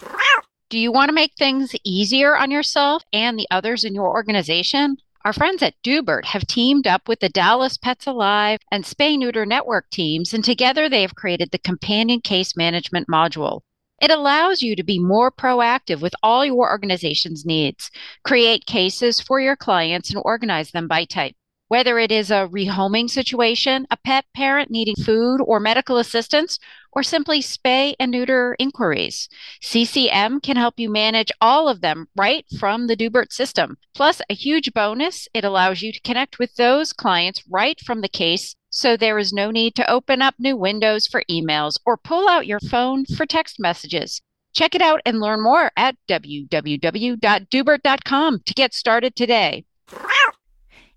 Do 0.69 0.79
you 0.79 0.93
want 0.93 1.09
to 1.09 1.13
make 1.13 1.33
things 1.37 1.75
easier 1.83 2.37
on 2.37 2.51
yourself 2.51 3.03
and 3.11 3.37
the 3.37 3.47
others 3.51 3.83
in 3.83 3.93
your 3.93 4.07
organization? 4.07 4.95
Our 5.23 5.33
friends 5.33 5.61
at 5.61 5.75
Doobert 5.83 6.25
have 6.25 6.47
teamed 6.47 6.87
up 6.87 7.07
with 7.07 7.19
the 7.19 7.29
Dallas 7.29 7.77
Pets 7.77 8.07
Alive 8.07 8.59
and 8.71 8.83
Spay 8.83 9.19
Neuter 9.19 9.45
Network 9.45 9.87
teams, 9.91 10.33
and 10.33 10.43
together 10.43 10.89
they 10.89 11.03
have 11.03 11.13
created 11.13 11.51
the 11.51 11.59
Companion 11.59 12.21
Case 12.21 12.57
Management 12.57 13.07
Module. 13.07 13.61
It 14.01 14.09
allows 14.09 14.63
you 14.63 14.75
to 14.75 14.83
be 14.83 14.97
more 14.97 15.31
proactive 15.31 16.01
with 16.01 16.15
all 16.23 16.43
your 16.43 16.67
organization's 16.71 17.45
needs, 17.45 17.91
create 18.23 18.65
cases 18.65 19.21
for 19.21 19.39
your 19.39 19.55
clients, 19.55 20.09
and 20.09 20.19
organize 20.25 20.71
them 20.71 20.87
by 20.87 21.05
type. 21.05 21.35
Whether 21.67 21.99
it 21.99 22.11
is 22.11 22.31
a 22.31 22.49
rehoming 22.51 23.07
situation, 23.07 23.85
a 23.91 23.97
pet 23.97 24.25
parent 24.35 24.71
needing 24.71 24.95
food 24.95 25.37
or 25.37 25.59
medical 25.59 25.97
assistance, 25.97 26.57
or 26.91 27.03
simply 27.03 27.41
spay 27.41 27.93
and 27.99 28.11
neuter 28.11 28.55
inquiries, 28.59 29.29
CCM 29.61 30.41
can 30.41 30.57
help 30.57 30.75
you 30.77 30.89
manage 30.89 31.31
all 31.41 31.69
of 31.69 31.81
them 31.81 32.07
right 32.15 32.45
from 32.59 32.87
the 32.87 32.95
Doobert 32.95 33.31
system. 33.31 33.77
Plus, 33.93 34.21
a 34.29 34.33
huge 34.33 34.73
bonus, 34.73 35.27
it 35.33 35.43
allows 35.43 35.81
you 35.81 35.91
to 35.91 36.01
connect 36.01 36.39
with 36.39 36.55
those 36.55 36.93
clients 36.93 37.43
right 37.49 37.79
from 37.85 38.01
the 38.01 38.09
case 38.09 38.55
so 38.71 38.95
there 38.95 39.19
is 39.19 39.33
no 39.33 39.51
need 39.51 39.75
to 39.75 39.91
open 39.91 40.21
up 40.21 40.35
new 40.39 40.55
windows 40.55 41.05
for 41.05 41.23
emails 41.29 41.77
or 41.85 41.97
pull 41.97 42.29
out 42.29 42.47
your 42.47 42.61
phone 42.61 43.05
for 43.05 43.25
text 43.25 43.57
messages. 43.59 44.21
Check 44.53 44.75
it 44.75 44.81
out 44.81 45.01
and 45.05 45.19
learn 45.19 45.43
more 45.43 45.71
at 45.77 45.95
www.doobert.com 46.09 48.39
to 48.45 48.53
get 48.53 48.73
started 48.73 49.15
today. 49.15 49.65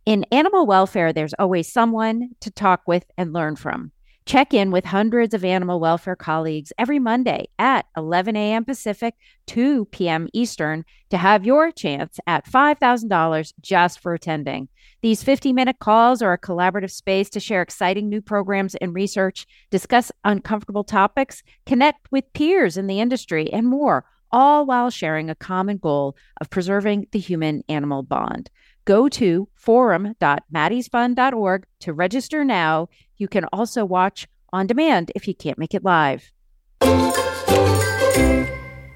In 0.07 0.25
animal 0.31 0.67
welfare, 0.67 1.13
there's 1.13 1.35
always 1.39 1.73
someone 1.73 2.31
to 2.41 2.51
talk 2.51 2.83
with 2.87 3.05
and 3.17 3.33
learn 3.33 3.57
from. 3.57 3.93
Check 4.27 4.55
in 4.55 4.71
with 4.71 4.87
hundreds 4.87 5.35
of 5.35 5.45
animal 5.45 5.81
welfare 5.81 6.17
colleagues 6.17 6.73
every 6.79 6.99
Monday 6.99 7.49
at 7.59 7.85
11 7.95 8.37
a.m. 8.37 8.65
Pacific, 8.65 9.15
2 9.47 9.85
p.m. 9.87 10.29
Eastern 10.33 10.87
to 11.11 11.19
have 11.19 11.45
your 11.45 11.71
chance 11.71 12.19
at 12.27 12.47
$5,000 12.47 13.53
just 13.61 14.01
for 14.01 14.15
attending. 14.15 14.69
These 15.03 15.23
50 15.23 15.53
minute 15.53 15.79
calls 15.79 16.23
are 16.23 16.33
a 16.33 16.39
collaborative 16.39 16.91
space 16.91 17.29
to 17.31 17.41
share 17.41 17.61
exciting 17.61 18.09
new 18.09 18.23
programs 18.23 18.75
and 18.77 18.95
research, 18.95 19.47
discuss 19.71 20.11
uncomfortable 20.25 20.85
topics, 20.85 21.43
connect 21.67 22.11
with 22.11 22.33
peers 22.33 22.79
in 22.79 22.87
the 22.87 23.01
industry, 23.01 23.53
and 23.53 23.67
more, 23.67 24.07
all 24.33 24.65
while 24.65 24.89
sharing 24.89 25.29
a 25.29 25.35
common 25.35 25.77
goal 25.77 26.17
of 26.41 26.49
preserving 26.49 27.09
the 27.13 27.19
human 27.19 27.63
animal 27.69 28.03
bond. 28.03 28.49
Go 28.85 29.09
to 29.09 29.49
forum.maddiesfund.org 29.55 31.67
to 31.81 31.93
register 31.93 32.45
now. 32.45 32.89
You 33.17 33.27
can 33.29 33.45
also 33.53 33.85
watch 33.85 34.29
on 34.53 34.67
demand 34.67 35.11
if 35.15 35.27
you 35.27 35.35
can't 35.35 35.59
make 35.59 35.75
it 35.75 35.85
live. 35.85 36.31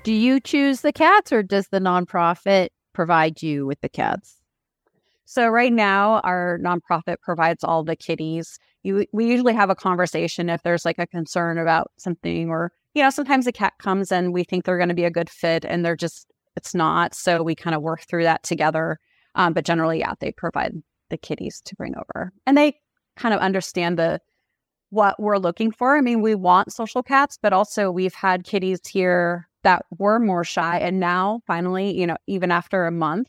Do 0.05 0.13
you 0.13 0.41
choose 0.41 0.83
the 0.83 0.93
cats 0.93 1.33
or 1.33 1.43
does 1.43 1.69
the 1.69 1.81
nonprofit 1.81 2.69
provide 2.93 3.43
you 3.43 3.67
with 3.67 3.81
the 3.81 3.89
cats? 3.89 4.37
So 5.25 5.49
right 5.49 5.73
now, 5.73 6.21
our 6.21 6.59
nonprofit 6.63 7.17
provides 7.21 7.63
all 7.63 7.85
the 7.85 7.97
kitties. 7.97 8.59
You, 8.83 9.05
we 9.13 9.27
usually 9.27 9.53
have 9.53 9.69
a 9.69 9.75
conversation 9.75 10.49
if 10.49 10.63
there's 10.63 10.87
like 10.87 10.99
a 10.99 11.07
concern 11.07 11.59
about 11.59 11.91
something, 11.99 12.49
or 12.49 12.73
you 12.95 13.03
know, 13.03 13.11
sometimes 13.11 13.47
a 13.47 13.53
cat 13.53 13.75
comes 13.79 14.11
and 14.11 14.33
we 14.33 14.45
think 14.45 14.65
they're 14.65 14.79
going 14.79 14.89
to 14.89 14.95
be 14.95 15.05
a 15.05 15.11
good 15.11 15.29
fit, 15.29 15.67
and 15.67 15.85
they're 15.85 15.97
just 15.97 16.33
it's 16.57 16.75
not. 16.75 17.15
So 17.15 17.43
we 17.43 17.55
kind 17.55 17.77
of 17.77 17.83
work 17.83 18.07
through 18.09 18.25
that 18.25 18.43
together. 18.43 18.99
Um, 19.35 19.53
but 19.53 19.65
generally, 19.65 20.01
yeah, 20.01 20.15
they 20.21 20.33
provide 20.33 20.75
the 21.11 21.19
kitties 21.19 21.61
to 21.65 21.77
bring 21.77 21.95
over, 21.97 22.33
and 22.47 22.57
they 22.57 22.79
kind 23.17 23.35
of 23.35 23.41
understand 23.41 23.99
the 23.99 24.21
what 24.91 25.21
we're 25.21 25.39
looking 25.39 25.71
for. 25.71 25.97
I 25.97 26.01
mean, 26.01 26.23
we 26.23 26.35
want 26.35 26.73
social 26.73 27.03
cats, 27.03 27.39
but 27.41 27.53
also 27.53 27.91
we've 27.91 28.15
had 28.15 28.45
kitties 28.45 28.81
here 28.87 29.49
that 29.65 29.85
were 29.99 30.19
more 30.19 30.45
shy, 30.45 30.79
and 30.79 31.01
now 31.01 31.41
finally, 31.47 31.99
you 31.99 32.07
know, 32.07 32.17
even 32.27 32.51
after 32.51 32.87
a 32.87 32.93
month, 32.93 33.29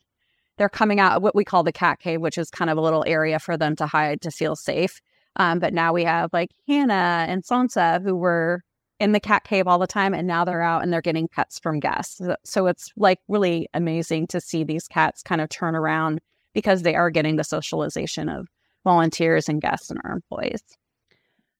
they're 0.57 0.69
coming 0.69 0.99
out 0.99 1.13
of 1.17 1.23
what 1.23 1.35
we 1.35 1.45
call 1.45 1.63
the 1.63 1.71
cat 1.71 1.99
cave, 1.99 2.21
which 2.21 2.37
is 2.37 2.49
kind 2.49 2.69
of 2.69 2.77
a 2.77 2.81
little 2.81 3.03
area 3.07 3.39
for 3.39 3.57
them 3.57 3.75
to 3.77 3.87
hide 3.87 4.21
to 4.21 4.31
feel 4.31 4.55
safe. 4.55 5.01
Um, 5.37 5.59
but 5.59 5.73
now 5.73 5.93
we 5.93 6.03
have 6.03 6.31
like 6.33 6.51
Hannah 6.67 7.25
and 7.27 7.43
Sansa 7.43 8.03
who 8.03 8.15
were 8.15 8.63
in 8.99 9.13
the 9.13 9.19
cat 9.19 9.43
cave 9.43 9.67
all 9.67 9.79
the 9.79 9.87
time, 9.87 10.13
and 10.13 10.27
now 10.27 10.43
they're 10.43 10.61
out 10.61 10.83
and 10.83 10.91
they're 10.91 11.01
getting 11.01 11.27
pets 11.27 11.59
from 11.59 11.79
guests. 11.79 12.21
So 12.43 12.67
it's 12.67 12.91
like 12.97 13.19
really 13.27 13.67
amazing 13.73 14.27
to 14.27 14.41
see 14.41 14.63
these 14.63 14.87
cats 14.87 15.23
kind 15.23 15.41
of 15.41 15.49
turn 15.49 15.75
around 15.75 16.19
because 16.53 16.81
they 16.81 16.95
are 16.95 17.09
getting 17.09 17.35
the 17.37 17.43
socialization 17.43 18.29
of 18.29 18.47
volunteers 18.83 19.47
and 19.47 19.61
guests 19.61 19.89
and 19.89 19.99
our 20.03 20.11
employees. 20.11 20.61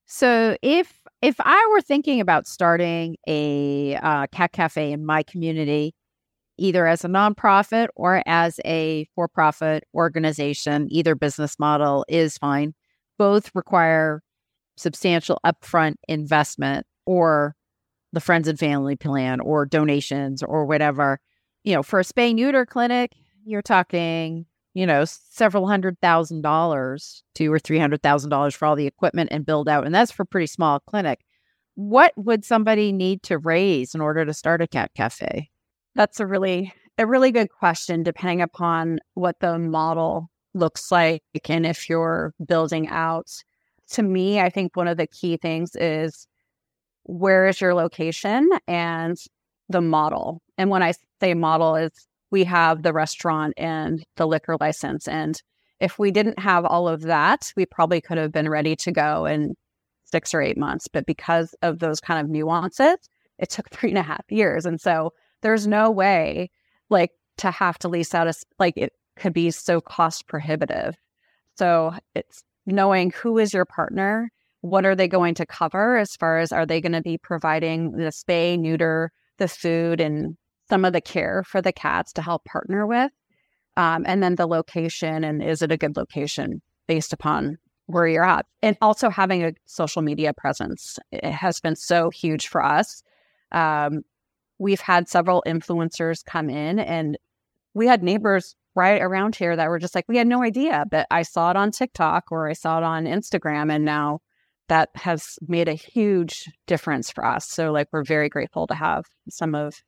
So 0.05 0.57
if 0.61 0.99
if 1.21 1.35
I 1.39 1.69
were 1.71 1.81
thinking 1.81 2.19
about 2.19 2.47
starting 2.47 3.17
a 3.27 3.95
uh, 3.95 4.27
cat 4.31 4.51
cafe 4.53 4.91
in 4.91 5.05
my 5.05 5.23
community, 5.23 5.93
either 6.57 6.87
as 6.87 7.05
a 7.05 7.07
nonprofit 7.07 7.87
or 7.95 8.23
as 8.25 8.59
a 8.65 9.05
for 9.15 9.27
profit 9.27 9.83
organization, 9.93 10.87
either 10.89 11.15
business 11.15 11.59
model 11.59 12.05
is 12.07 12.37
fine. 12.37 12.73
Both 13.17 13.51
require 13.53 14.21
substantial 14.77 15.39
upfront 15.45 15.95
investment 16.07 16.87
or 17.09 17.55
the 18.13 18.21
friends 18.21 18.47
and 18.47 18.59
family 18.59 18.95
plan 18.95 19.39
or 19.39 19.65
donations 19.65 20.43
or 20.43 20.63
whatever. 20.63 21.19
You 21.63 21.73
know, 21.73 21.81
for 21.81 21.99
a 21.99 22.03
spay 22.03 22.35
neuter 22.35 22.67
clinic, 22.67 23.13
you're 23.45 23.63
talking, 23.63 24.45
you 24.75 24.85
know, 24.85 25.05
several 25.05 25.67
hundred 25.67 25.99
thousand 26.01 26.43
dollars, 26.43 27.23
two 27.33 27.51
or 27.51 27.57
three 27.57 27.79
hundred 27.79 28.03
thousand 28.03 28.29
dollars 28.29 28.53
for 28.53 28.67
all 28.67 28.75
the 28.75 28.85
equipment 28.85 29.29
and 29.31 29.43
build 29.43 29.67
out. 29.67 29.87
And 29.87 29.95
that's 29.95 30.11
for 30.11 30.21
a 30.21 30.27
pretty 30.27 30.45
small 30.45 30.79
clinic. 30.81 31.21
What 31.73 32.13
would 32.15 32.45
somebody 32.45 32.91
need 32.91 33.23
to 33.23 33.39
raise 33.39 33.95
in 33.95 34.01
order 34.01 34.23
to 34.23 34.33
start 34.33 34.61
a 34.61 34.67
cat 34.67 34.91
cafe? 34.95 35.49
That's 35.95 36.19
a 36.19 36.27
really 36.27 36.71
a 36.99 37.07
really 37.07 37.31
good 37.31 37.49
question 37.49 38.03
depending 38.03 38.41
upon 38.41 38.99
what 39.15 39.39
the 39.39 39.57
model 39.57 40.29
looks 40.53 40.91
like 40.91 41.23
and 41.47 41.65
if 41.65 41.89
you're 41.89 42.35
building 42.45 42.87
out. 42.87 43.31
To 43.93 44.03
me, 44.03 44.39
I 44.39 44.51
think 44.51 44.75
one 44.75 44.87
of 44.87 44.97
the 44.97 45.07
key 45.07 45.37
things 45.37 45.75
is 45.75 46.27
where 47.09 47.47
is 47.47 47.59
your 47.59 47.73
location 47.73 48.49
and 48.67 49.17
the 49.67 49.81
model. 49.81 50.41
And 50.57 50.69
when 50.69 50.83
I 50.83 50.93
say 51.19 51.33
model 51.33 51.75
is 51.75 51.91
we 52.31 52.43
have 52.43 52.83
the 52.83 52.93
restaurant 52.93 53.53
and 53.57 54.03
the 54.15 54.27
liquor 54.27 54.57
license 54.59 55.07
and 55.07 55.41
if 55.79 55.97
we 55.97 56.11
didn't 56.11 56.39
have 56.39 56.65
all 56.65 56.87
of 56.87 57.03
that, 57.03 57.53
we 57.55 57.65
probably 57.65 58.01
could 58.01 58.17
have 58.17 58.31
been 58.31 58.49
ready 58.49 58.75
to 58.75 58.91
go 58.91 59.25
in 59.25 59.55
six 60.03 60.33
or 60.33 60.41
eight 60.41 60.57
months. 60.57 60.87
But 60.87 61.05
because 61.05 61.55
of 61.61 61.79
those 61.79 62.01
kind 62.01 62.19
of 62.19 62.29
nuances, 62.29 62.97
it 63.37 63.49
took 63.49 63.69
three 63.71 63.89
and 63.89 63.97
a 63.97 64.03
half 64.03 64.25
years. 64.29 64.65
And 64.65 64.79
so 64.79 65.13
there's 65.41 65.67
no 65.67 65.89
way 65.89 66.51
like 66.89 67.11
to 67.37 67.51
have 67.51 67.79
to 67.79 67.87
lease 67.87 68.13
out 68.13 68.27
a 68.27 68.33
like 68.57 68.75
it 68.75 68.91
could 69.15 69.33
be 69.33 69.51
so 69.51 69.79
cost 69.79 70.27
prohibitive. 70.27 70.95
So 71.57 71.93
it's 72.15 72.43
knowing 72.65 73.11
who 73.11 73.37
is 73.37 73.53
your 73.53 73.65
partner, 73.65 74.31
what 74.61 74.85
are 74.85 74.95
they 74.95 75.07
going 75.07 75.35
to 75.35 75.45
cover 75.45 75.97
as 75.97 76.15
far 76.15 76.39
as 76.39 76.51
are 76.51 76.65
they 76.65 76.81
going 76.81 76.91
to 76.93 77.01
be 77.01 77.17
providing 77.17 77.91
the 77.91 78.11
spay, 78.11 78.57
neuter, 78.59 79.11
the 79.37 79.47
food, 79.47 80.01
and 80.01 80.37
some 80.69 80.85
of 80.85 80.93
the 80.93 81.01
care 81.01 81.43
for 81.47 81.61
the 81.61 81.71
cats 81.71 82.13
to 82.13 82.21
help 82.21 82.45
partner 82.45 82.85
with, 82.85 83.11
um, 83.77 84.03
and 84.05 84.21
then 84.21 84.35
the 84.35 84.47
location 84.47 85.23
and 85.23 85.41
is 85.41 85.61
it 85.61 85.71
a 85.71 85.77
good 85.77 85.97
location 85.97 86.61
based 86.87 87.13
upon 87.13 87.57
where 87.87 88.07
you're 88.07 88.25
at, 88.25 88.45
and 88.61 88.77
also 88.81 89.09
having 89.09 89.43
a 89.43 89.53
social 89.65 90.01
media 90.01 90.33
presence 90.33 90.99
it 91.11 91.23
has 91.25 91.59
been 91.59 91.75
so 91.75 92.09
huge 92.11 92.47
for 92.47 92.63
us. 92.63 93.01
Um, 93.51 94.01
we've 94.59 94.81
had 94.81 95.09
several 95.09 95.41
influencers 95.47 96.23
come 96.23 96.49
in 96.49 96.77
and 96.79 97.17
we 97.73 97.87
had 97.87 98.03
neighbors 98.03 98.55
right 98.75 99.01
around 99.01 99.35
here 99.35 99.55
that 99.55 99.69
were 99.69 99.79
just 99.79 99.95
like, 99.95 100.05
we 100.07 100.17
had 100.17 100.27
no 100.27 100.43
idea, 100.43 100.85
but 100.91 101.07
I 101.09 101.23
saw 101.23 101.49
it 101.49 101.57
on 101.57 101.71
TikTok 101.71 102.25
or 102.31 102.47
I 102.47 102.53
saw 102.53 102.77
it 102.77 102.83
on 102.83 103.05
Instagram. 103.05 103.73
And 103.73 103.85
now 103.85 104.19
that 104.69 104.89
has 104.95 105.37
made 105.47 105.67
a 105.67 105.73
huge 105.73 106.49
difference 106.67 107.11
for 107.11 107.25
us. 107.25 107.49
So 107.49 107.71
like 107.71 107.87
we're 107.91 108.03
very 108.03 108.29
grateful 108.29 108.67
to 108.67 108.75
have 108.75 109.05
some 109.29 109.53
of 109.53 109.81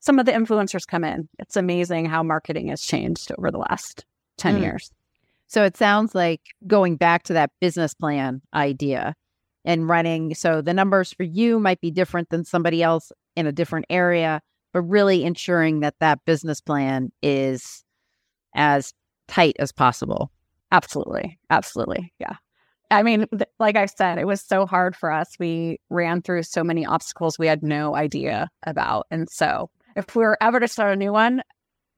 some 0.00 0.18
of 0.18 0.26
the 0.26 0.32
influencers 0.32 0.86
come 0.86 1.04
in. 1.04 1.28
It's 1.38 1.56
amazing 1.56 2.06
how 2.06 2.22
marketing 2.22 2.68
has 2.68 2.82
changed 2.82 3.32
over 3.36 3.50
the 3.50 3.58
last 3.58 4.04
10 4.38 4.56
mm. 4.56 4.62
years. 4.62 4.90
So 5.48 5.64
it 5.64 5.76
sounds 5.76 6.14
like 6.14 6.40
going 6.66 6.96
back 6.96 7.24
to 7.24 7.32
that 7.32 7.50
business 7.60 7.94
plan 7.94 8.40
idea 8.54 9.14
and 9.64 9.88
running. 9.88 10.34
So 10.34 10.62
the 10.62 10.74
numbers 10.74 11.12
for 11.12 11.24
you 11.24 11.58
might 11.58 11.80
be 11.80 11.90
different 11.90 12.30
than 12.30 12.44
somebody 12.44 12.82
else 12.82 13.10
in 13.34 13.46
a 13.46 13.52
different 13.52 13.86
area, 13.90 14.40
but 14.72 14.82
really 14.82 15.24
ensuring 15.24 15.80
that 15.80 15.94
that 16.00 16.24
business 16.24 16.60
plan 16.60 17.10
is 17.22 17.82
as 18.54 18.92
tight 19.26 19.56
as 19.58 19.72
possible. 19.72 20.30
Absolutely. 20.70 21.38
Absolutely. 21.50 22.12
Yeah. 22.20 22.36
I 22.90 23.02
mean, 23.02 23.26
th- 23.28 23.50
like 23.58 23.76
I 23.76 23.86
said, 23.86 24.18
it 24.18 24.26
was 24.26 24.40
so 24.40 24.66
hard 24.66 24.96
for 24.96 25.12
us. 25.12 25.36
We 25.38 25.78
ran 25.90 26.22
through 26.22 26.44
so 26.44 26.64
many 26.64 26.86
obstacles 26.86 27.38
we 27.38 27.46
had 27.46 27.62
no 27.62 27.94
idea 27.94 28.48
about. 28.64 29.06
And 29.10 29.28
so 29.28 29.70
if 29.94 30.14
we 30.16 30.22
were 30.22 30.38
ever 30.40 30.58
to 30.60 30.68
start 30.68 30.94
a 30.94 30.96
new 30.96 31.12
one, 31.12 31.42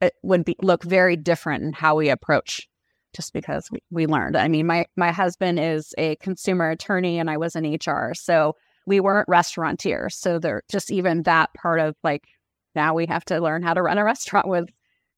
it 0.00 0.14
would 0.22 0.44
be 0.44 0.56
look 0.62 0.82
very 0.82 1.16
different 1.16 1.62
in 1.62 1.72
how 1.72 1.96
we 1.96 2.08
approach 2.08 2.68
just 3.14 3.32
because 3.32 3.68
we, 3.70 3.80
we 3.90 4.06
learned. 4.06 4.36
I 4.36 4.48
mean, 4.48 4.66
my 4.66 4.86
my 4.96 5.12
husband 5.12 5.60
is 5.60 5.94
a 5.98 6.16
consumer 6.16 6.70
attorney 6.70 7.18
and 7.18 7.30
I 7.30 7.36
was 7.36 7.54
in 7.54 7.74
HR. 7.74 8.14
So 8.14 8.56
we 8.86 9.00
weren't 9.00 9.28
restaurateurs. 9.28 10.16
So 10.16 10.38
there 10.38 10.62
just 10.70 10.90
even 10.90 11.22
that 11.24 11.52
part 11.54 11.80
of 11.80 11.94
like 12.02 12.24
now 12.74 12.94
we 12.94 13.06
have 13.06 13.24
to 13.26 13.40
learn 13.40 13.62
how 13.62 13.74
to 13.74 13.82
run 13.82 13.98
a 13.98 14.04
restaurant 14.04 14.48
with 14.48 14.68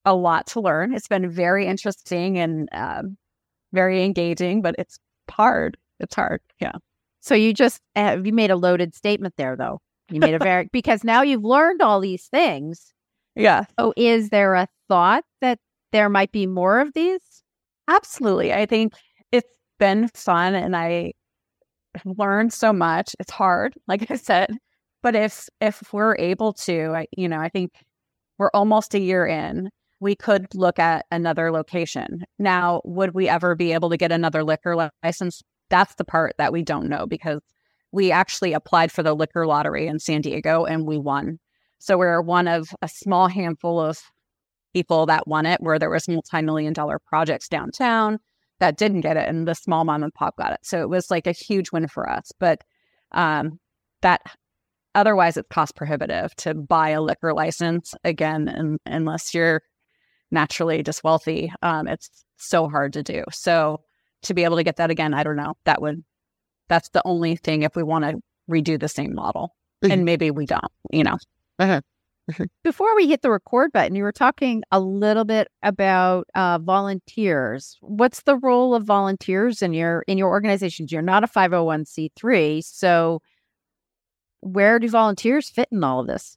a 0.04 0.14
lot 0.14 0.48
to 0.48 0.60
learn. 0.60 0.94
It's 0.94 1.08
been 1.08 1.30
very 1.30 1.66
interesting 1.66 2.38
and 2.38 2.68
um, 2.72 3.16
very 3.72 4.04
engaging, 4.04 4.62
but 4.62 4.74
it's 4.78 4.98
hard. 5.30 5.76
It's 6.00 6.14
hard. 6.14 6.40
Yeah. 6.60 6.72
So 7.20 7.34
you 7.34 7.54
just 7.54 7.80
uh, 7.96 8.18
you 8.22 8.32
made 8.32 8.50
a 8.50 8.56
loaded 8.56 8.94
statement 8.94 9.34
there, 9.36 9.56
though. 9.56 9.80
You 10.10 10.20
made 10.20 10.34
a 10.34 10.38
very 10.42 10.68
because 10.72 11.04
now 11.04 11.22
you've 11.22 11.44
learned 11.44 11.82
all 11.82 12.00
these 12.00 12.26
things. 12.26 12.92
Yeah. 13.34 13.64
Oh, 13.78 13.94
is 13.96 14.30
there 14.30 14.54
a 14.54 14.68
thought 14.88 15.24
that 15.40 15.58
there 15.92 16.08
might 16.08 16.32
be 16.32 16.46
more 16.46 16.80
of 16.80 16.92
these? 16.92 17.42
Absolutely. 17.88 18.52
I 18.52 18.66
think 18.66 18.94
it's 19.30 19.58
been 19.78 20.08
fun, 20.08 20.54
and 20.54 20.76
I 20.76 21.12
learned 22.04 22.52
so 22.52 22.72
much. 22.72 23.14
It's 23.18 23.30
hard, 23.30 23.74
like 23.88 24.10
I 24.10 24.16
said, 24.16 24.50
but 25.02 25.14
if 25.14 25.48
if 25.60 25.92
we're 25.92 26.16
able 26.16 26.52
to, 26.54 26.92
I, 26.94 27.06
you 27.16 27.28
know, 27.28 27.38
I 27.38 27.48
think 27.48 27.72
we're 28.38 28.50
almost 28.54 28.94
a 28.94 29.00
year 29.00 29.26
in. 29.26 29.70
We 30.02 30.16
could 30.16 30.52
look 30.52 30.80
at 30.80 31.06
another 31.12 31.52
location. 31.52 32.24
Now, 32.36 32.80
would 32.84 33.14
we 33.14 33.28
ever 33.28 33.54
be 33.54 33.72
able 33.72 33.88
to 33.90 33.96
get 33.96 34.10
another 34.10 34.42
liquor 34.42 34.90
license? 35.04 35.42
That's 35.70 35.94
the 35.94 36.04
part 36.04 36.34
that 36.38 36.52
we 36.52 36.64
don't 36.64 36.88
know 36.88 37.06
because 37.06 37.40
we 37.92 38.10
actually 38.10 38.52
applied 38.52 38.90
for 38.90 39.04
the 39.04 39.14
liquor 39.14 39.46
lottery 39.46 39.86
in 39.86 40.00
San 40.00 40.20
Diego 40.20 40.64
and 40.64 40.88
we 40.88 40.98
won. 40.98 41.38
So 41.78 41.96
we're 41.96 42.20
one 42.20 42.48
of 42.48 42.74
a 42.82 42.88
small 42.88 43.28
handful 43.28 43.78
of 43.78 44.00
people 44.74 45.06
that 45.06 45.28
won 45.28 45.46
it 45.46 45.60
where 45.60 45.78
there 45.78 45.88
was 45.88 46.08
multi-million 46.08 46.72
dollar 46.72 46.98
projects 46.98 47.48
downtown 47.48 48.18
that 48.58 48.76
didn't 48.76 49.02
get 49.02 49.16
it 49.16 49.28
and 49.28 49.46
the 49.46 49.54
small 49.54 49.84
mom 49.84 50.02
and 50.02 50.12
pop 50.14 50.36
got 50.36 50.52
it. 50.52 50.60
So 50.64 50.82
it 50.82 50.88
was 50.88 51.12
like 51.12 51.28
a 51.28 51.32
huge 51.32 51.70
win 51.70 51.86
for 51.86 52.10
us. 52.10 52.32
But 52.40 52.62
um, 53.12 53.60
that 54.00 54.22
otherwise 54.96 55.36
it's 55.36 55.48
cost 55.48 55.76
prohibitive 55.76 56.34
to 56.38 56.54
buy 56.54 56.88
a 56.88 57.00
liquor 57.00 57.32
license 57.32 57.94
again, 58.02 58.48
and, 58.48 58.80
unless 58.84 59.32
you're 59.32 59.62
naturally 60.32 60.82
just 60.82 61.04
wealthy. 61.04 61.52
Um, 61.62 61.86
it's 61.86 62.24
so 62.36 62.68
hard 62.68 62.92
to 62.94 63.02
do. 63.02 63.24
So 63.30 63.80
to 64.22 64.34
be 64.34 64.44
able 64.44 64.56
to 64.56 64.64
get 64.64 64.76
that 64.76 64.90
again, 64.90 65.14
I 65.14 65.22
don't 65.22 65.36
know. 65.36 65.54
That 65.64 65.80
would 65.80 66.02
that's 66.68 66.88
the 66.90 67.02
only 67.04 67.36
thing 67.36 67.62
if 67.62 67.76
we 67.76 67.82
want 67.82 68.04
to 68.04 68.20
redo 68.50 68.80
the 68.80 68.88
same 68.88 69.14
model, 69.14 69.54
mm-hmm. 69.84 69.92
and 69.92 70.04
maybe 70.04 70.30
we 70.30 70.46
don't. 70.46 70.72
You 70.90 71.04
know. 71.04 71.18
Uh-huh. 71.58 71.80
Before 72.62 72.94
we 72.94 73.08
hit 73.08 73.22
the 73.22 73.30
record 73.30 73.72
button, 73.72 73.96
you 73.96 74.04
were 74.04 74.12
talking 74.12 74.62
a 74.70 74.78
little 74.78 75.24
bit 75.24 75.48
about 75.62 76.28
uh, 76.34 76.58
volunteers. 76.58 77.76
What's 77.80 78.22
the 78.22 78.38
role 78.38 78.74
of 78.74 78.84
volunteers 78.84 79.60
in 79.60 79.74
your 79.74 80.02
in 80.06 80.18
your 80.18 80.28
organizations? 80.28 80.92
You're 80.92 81.02
not 81.02 81.24
a 81.24 81.26
501c3, 81.26 82.64
so 82.64 83.20
where 84.40 84.78
do 84.78 84.88
volunteers 84.88 85.50
fit 85.50 85.68
in 85.70 85.82
all 85.84 86.00
of 86.00 86.06
this? 86.06 86.36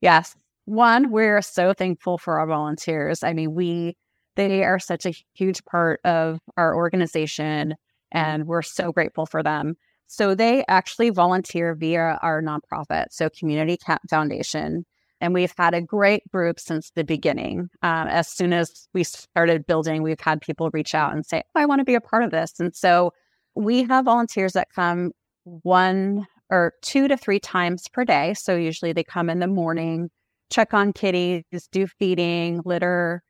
Yes. 0.00 0.36
One, 0.66 1.10
we're 1.10 1.42
so 1.42 1.72
thankful 1.74 2.18
for 2.18 2.38
our 2.38 2.46
volunteers. 2.46 3.22
I 3.22 3.32
mean, 3.32 3.54
we 3.54 3.96
They 4.36 4.64
are 4.64 4.78
such 4.78 5.06
a 5.06 5.14
huge 5.34 5.64
part 5.64 6.00
of 6.04 6.40
our 6.56 6.74
organization, 6.74 7.74
and 8.10 8.46
we're 8.46 8.62
so 8.62 8.92
grateful 8.92 9.26
for 9.26 9.42
them. 9.42 9.76
So 10.06 10.34
they 10.34 10.64
actually 10.68 11.10
volunteer 11.10 11.74
via 11.74 12.18
our 12.22 12.42
nonprofit, 12.42 13.06
so 13.10 13.28
Community 13.30 13.76
Cat 13.76 14.00
Foundation. 14.10 14.84
And 15.20 15.32
we've 15.32 15.54
had 15.56 15.72
a 15.74 15.80
great 15.80 16.28
group 16.30 16.60
since 16.60 16.90
the 16.90 17.04
beginning. 17.04 17.70
Um, 17.82 18.08
as 18.08 18.28
soon 18.28 18.52
as 18.52 18.88
we 18.92 19.04
started 19.04 19.66
building, 19.66 20.02
we've 20.02 20.20
had 20.20 20.40
people 20.42 20.70
reach 20.72 20.94
out 20.94 21.12
and 21.14 21.24
say, 21.24 21.42
oh, 21.54 21.60
I 21.60 21.66
want 21.66 21.78
to 21.78 21.84
be 21.84 21.94
a 21.94 22.00
part 22.00 22.24
of 22.24 22.30
this. 22.30 22.58
And 22.58 22.74
so 22.74 23.12
we 23.54 23.84
have 23.84 24.04
volunteers 24.04 24.52
that 24.54 24.68
come 24.74 25.12
one 25.44 26.26
or 26.50 26.74
two 26.82 27.08
to 27.08 27.16
three 27.16 27.40
times 27.40 27.88
per 27.88 28.04
day. 28.04 28.34
So 28.34 28.56
usually 28.56 28.92
they 28.92 29.04
come 29.04 29.30
in 29.30 29.38
the 29.38 29.46
morning, 29.46 30.10
check 30.50 30.74
on 30.74 30.92
kitties, 30.92 31.44
do 31.72 31.86
feeding, 31.86 32.62
litter, 32.64 33.22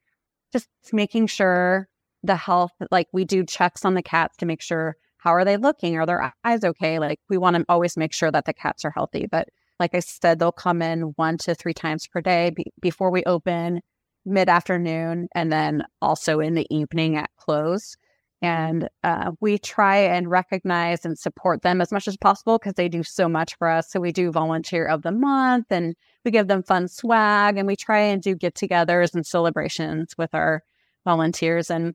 just 0.52 0.68
making 0.92 1.26
sure 1.26 1.88
the 2.22 2.36
health, 2.36 2.72
like 2.90 3.08
we 3.12 3.24
do 3.24 3.44
checks 3.44 3.84
on 3.84 3.94
the 3.94 4.02
cats 4.02 4.36
to 4.38 4.46
make 4.46 4.62
sure 4.62 4.96
how 5.18 5.30
are 5.30 5.44
they 5.44 5.56
looking? 5.56 5.96
Are 5.96 6.06
their 6.06 6.32
eyes 6.44 6.64
okay? 6.64 6.98
Like 6.98 7.18
we 7.28 7.38
want 7.38 7.56
to 7.56 7.64
always 7.68 7.96
make 7.96 8.12
sure 8.12 8.30
that 8.30 8.44
the 8.44 8.52
cats 8.52 8.84
are 8.84 8.90
healthy. 8.90 9.26
But 9.30 9.48
like 9.80 9.94
I 9.94 10.00
said, 10.00 10.38
they'll 10.38 10.52
come 10.52 10.82
in 10.82 11.14
one 11.16 11.38
to 11.38 11.54
three 11.54 11.74
times 11.74 12.06
per 12.06 12.20
day 12.20 12.50
be- 12.50 12.72
before 12.80 13.10
we 13.10 13.24
open, 13.24 13.80
mid 14.24 14.48
afternoon, 14.48 15.28
and 15.34 15.50
then 15.50 15.82
also 16.00 16.40
in 16.40 16.54
the 16.54 16.66
evening 16.70 17.16
at 17.16 17.30
close. 17.36 17.96
And 18.44 18.88
uh, 19.02 19.32
we 19.40 19.58
try 19.58 19.96
and 19.96 20.30
recognize 20.30 21.06
and 21.06 21.18
support 21.18 21.62
them 21.62 21.80
as 21.80 21.90
much 21.90 22.06
as 22.06 22.16
possible 22.16 22.58
because 22.58 22.74
they 22.74 22.88
do 22.88 23.02
so 23.02 23.26
much 23.26 23.56
for 23.56 23.68
us. 23.68 23.90
So 23.90 24.00
we 24.00 24.12
do 24.12 24.30
volunteer 24.30 24.86
of 24.86 25.00
the 25.00 25.12
month 25.12 25.66
and 25.70 25.94
we 26.24 26.30
give 26.30 26.48
them 26.48 26.62
fun 26.62 26.88
swag 26.88 27.56
and 27.56 27.66
we 27.66 27.74
try 27.74 28.00
and 28.00 28.22
do 28.22 28.34
get 28.34 28.54
togethers 28.54 29.14
and 29.14 29.24
celebrations 29.24 30.14
with 30.18 30.34
our 30.34 30.62
volunteers. 31.04 31.70
And 31.70 31.94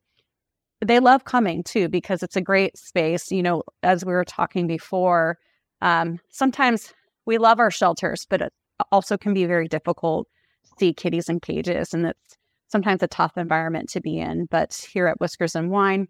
they 0.82 1.00
love 1.00 1.26
coming 1.26 1.64
too 1.64 1.88
because 1.88 2.24
it's 2.24 2.36
a 2.36 2.42
great 2.42 2.78
space. 2.78 3.32
You 3.32 3.44
know, 3.44 3.64
as 3.84 4.04
we 4.04 4.14
were 4.14 4.26
talking 4.26 4.66
before, 4.66 5.38
um, 5.82 6.20
sometimes 6.30 6.94
we 7.26 7.38
love 7.38 7.60
our 7.60 7.72
shelters, 7.72 8.26
but 8.28 8.42
it 8.42 8.54
also 8.92 9.18
can 9.18 9.36
be 9.36 9.46
very 9.46 9.68
difficult 9.68 10.28
to 10.66 10.72
see 10.80 10.94
kitties 10.94 11.30
in 11.30 11.40
cages, 11.42 11.94
and 11.94 12.08
it's 12.08 12.38
sometimes 12.70 13.04
a 13.04 13.08
tough 13.08 13.38
environment 13.38 13.90
to 13.90 14.02
be 14.02 14.20
in. 14.20 14.46
But 14.50 14.74
here 14.92 15.08
at 15.08 15.20
Whiskers 15.20 15.56
and 15.56 15.70
Wine, 15.70 16.08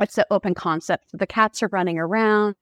it's 0.00 0.18
an 0.18 0.24
open 0.30 0.54
concept. 0.54 1.06
The 1.12 1.26
cats 1.26 1.62
are 1.62 1.68
running 1.72 1.98
around. 1.98 2.56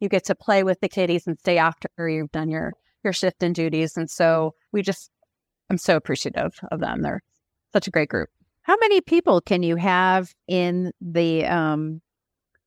You 0.00 0.08
get 0.08 0.24
to 0.24 0.34
play 0.34 0.62
with 0.62 0.80
the 0.80 0.88
kitties 0.88 1.26
and 1.26 1.38
stay 1.38 1.58
after 1.58 2.08
you've 2.08 2.32
done 2.32 2.48
your 2.48 2.72
your 3.06 3.12
shift 3.12 3.42
and 3.42 3.54
duties. 3.54 3.96
And 3.96 4.10
so 4.10 4.54
we 4.72 4.82
just, 4.82 5.10
I'm 5.70 5.78
so 5.78 5.96
appreciative 5.96 6.58
of 6.70 6.80
them. 6.80 7.02
They're 7.02 7.22
such 7.72 7.86
a 7.86 7.90
great 7.90 8.10
group. 8.10 8.28
How 8.62 8.76
many 8.80 9.00
people 9.00 9.40
can 9.40 9.62
you 9.62 9.76
have 9.76 10.34
in 10.48 10.92
the 11.00 11.46
um, 11.46 12.02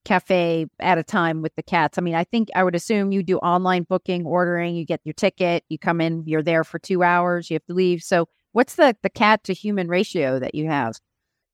cafe 0.06 0.66
at 0.80 0.98
a 0.98 1.04
time 1.04 1.42
with 1.42 1.54
the 1.56 1.62
cats? 1.62 1.98
I 1.98 2.02
mean, 2.02 2.16
I 2.16 2.24
think 2.24 2.50
I 2.56 2.64
would 2.64 2.74
assume 2.74 3.12
you 3.12 3.22
do 3.22 3.38
online 3.40 3.84
booking, 3.84 4.26
ordering, 4.26 4.76
you 4.76 4.86
get 4.86 5.02
your 5.04 5.14
ticket, 5.14 5.66
you 5.68 5.78
come 5.78 6.00
in, 6.00 6.24
you're 6.26 6.42
there 6.42 6.64
for 6.64 6.80
two 6.80 7.04
hours, 7.04 7.50
you 7.50 7.56
have 7.56 7.66
to 7.66 7.74
leave. 7.74 8.02
So, 8.02 8.30
what's 8.54 8.76
the 8.76 8.96
the 9.04 9.10
cat 9.10 9.44
to 9.44 9.54
human 9.54 9.90
ratio 9.90 10.40
that 10.40 10.56
you 10.56 10.68
have? 10.68 10.96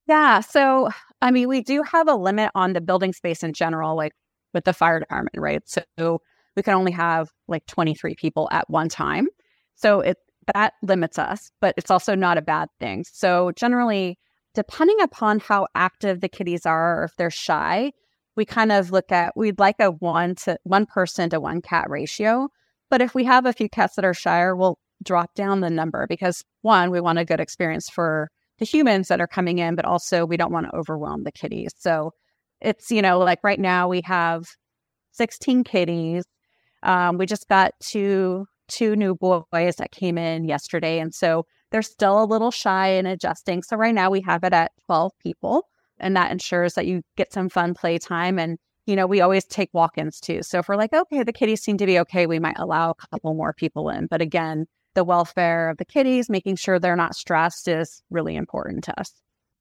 Yeah, 0.08 0.42
so 0.42 0.90
I 1.22 1.32
mean, 1.32 1.48
we 1.48 1.62
do 1.62 1.82
have 1.84 2.08
a 2.08 2.16
limit 2.16 2.52
on 2.56 2.74
the 2.74 2.82
building 2.82 3.14
space 3.14 3.44
in 3.44 3.54
general, 3.54 3.96
like 3.96 4.14
with 4.54 4.66
the 4.66 4.74
fire 4.74 5.00
department, 5.00 5.38
right? 5.38 5.62
So 5.98 6.22
we 6.56 6.64
can 6.64 6.74
only 6.74 6.92
have 6.92 7.30
like 7.48 7.66
23 7.66 8.16
people 8.16 8.48
at 8.52 8.70
one 8.70 8.90
time. 8.90 9.28
So 9.76 10.02
it 10.02 10.18
that 10.54 10.74
limits 10.84 11.18
us, 11.18 11.52
but 11.60 11.74
it's 11.78 11.90
also 11.90 12.14
not 12.16 12.38
a 12.38 12.42
bad 12.42 12.70
thing. 12.80 13.04
So 13.12 13.52
generally, 13.56 14.20
depending 14.54 15.02
upon 15.02 15.40
how 15.40 15.68
active 15.74 16.22
the 16.22 16.30
kitties 16.30 16.66
are 16.66 17.02
or 17.02 17.04
if 17.06 17.16
they're 17.18 17.32
shy, 17.32 17.92
we 18.36 18.46
kind 18.46 18.72
of 18.72 18.92
look 18.92 19.12
at 19.12 19.36
we'd 19.36 19.60
like 19.60 19.78
a 19.80 19.92
one 19.92 20.36
to 20.36 20.58
one 20.64 20.86
person 20.86 21.30
to 21.32 21.40
one 21.40 21.62
cat 21.62 21.90
ratio. 21.90 22.50
But 22.92 23.02
if 23.02 23.16
we 23.16 23.24
have 23.26 23.46
a 23.46 23.54
few 23.54 23.70
cats 23.70 23.96
that 23.96 24.06
are 24.06 24.14
shyer, 24.14 24.56
we'll 24.56 24.78
drop 25.04 25.34
down 25.34 25.62
the 25.62 25.70
number 25.70 26.06
because 26.08 26.44
one, 26.62 26.92
we 26.92 27.02
want 27.02 27.18
a 27.20 27.26
good 27.26 27.40
experience 27.40 27.90
for 27.90 28.30
the 28.60 28.66
humans 28.66 29.08
that 29.10 29.22
are 29.22 29.28
coming 29.28 29.60
in, 29.60 29.76
but 29.76 29.86
also 29.86 30.26
we 30.26 30.38
don't 30.38 30.52
want 30.52 30.68
to 30.68 30.76
overwhelm 30.76 31.24
the 31.24 31.32
kitties. 31.32 31.74
So 31.78 32.12
it's, 32.62 32.92
you 32.92 33.02
know, 33.02 33.20
like 33.20 33.40
right 33.44 33.60
now 33.60 33.88
we 33.88 34.02
have 34.06 34.46
16 35.12 35.64
kitties. 35.64 36.24
Um, 36.84 37.18
we 37.18 37.26
just 37.26 37.48
got 37.48 37.74
two 37.80 38.46
two 38.68 38.96
new 38.96 39.16
boys 39.16 39.76
that 39.78 39.92
came 39.92 40.18
in 40.18 40.46
yesterday. 40.46 41.00
And 41.00 41.14
so 41.14 41.46
they're 41.72 41.82
still 41.82 42.24
a 42.24 42.26
little 42.26 42.52
shy 42.52 42.88
and 42.88 43.08
adjusting. 43.08 43.64
So 43.64 43.78
right 43.78 43.94
now 43.94 44.10
we 44.10 44.22
have 44.22 44.44
it 44.44 44.54
at 44.54 44.72
12 44.86 45.12
people, 45.22 45.68
and 46.00 46.16
that 46.16 46.32
ensures 46.32 46.74
that 46.76 46.86
you 46.86 47.02
get 47.16 47.34
some 47.34 47.50
fun 47.50 47.74
playtime. 47.74 48.40
And, 48.40 48.58
you 48.86 48.96
know, 48.96 49.08
we 49.08 49.22
always 49.22 49.46
take 49.46 49.70
walk 49.74 49.98
ins 49.98 50.20
too. 50.20 50.42
So 50.42 50.60
if 50.60 50.68
we're 50.68 50.76
like, 50.76 50.94
okay, 50.94 51.24
the 51.24 51.34
kitties 51.34 51.62
seem 51.62 51.78
to 51.78 51.86
be 51.86 52.00
okay, 52.00 52.28
we 52.28 52.40
might 52.40 52.60
allow 52.60 52.92
a 52.92 52.96
couple 52.96 53.34
more 53.34 53.54
people 53.54 53.90
in. 53.90 54.08
But 54.08 54.22
again, 54.22 54.66
the 54.96 55.04
welfare 55.04 55.70
of 55.70 55.78
the 55.78 55.86
kitties, 55.86 56.30
making 56.30 56.56
sure 56.56 56.80
they're 56.80 56.96
not 56.96 57.16
stressed 57.16 57.68
is 57.68 58.02
really 58.10 58.36
important 58.36 58.84
to 58.86 59.00
us. 59.00 59.12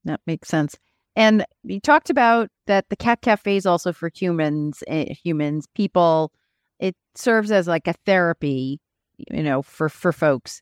That 0.05 0.21
makes 0.27 0.49
sense. 0.49 0.77
And 1.17 1.45
you 1.63 1.81
talked 1.81 2.11
about 2.11 2.49
that 2.67 2.89
the 2.89 2.97
cat 2.97 3.21
cafe 3.21 3.57
is 3.57 3.67
also 3.67 3.93
for 3.93 4.11
humans, 4.15 4.83
uh, 4.89 5.05
humans, 5.23 5.67
people. 5.75 6.33
It 6.81 6.97
serves 7.15 7.53
as 7.53 7.69
like 7.69 7.87
a 7.87 7.95
therapy, 8.05 8.81
you 9.17 9.43
know, 9.43 9.63
for 9.63 9.89
for 9.89 10.13
folks 10.13 10.61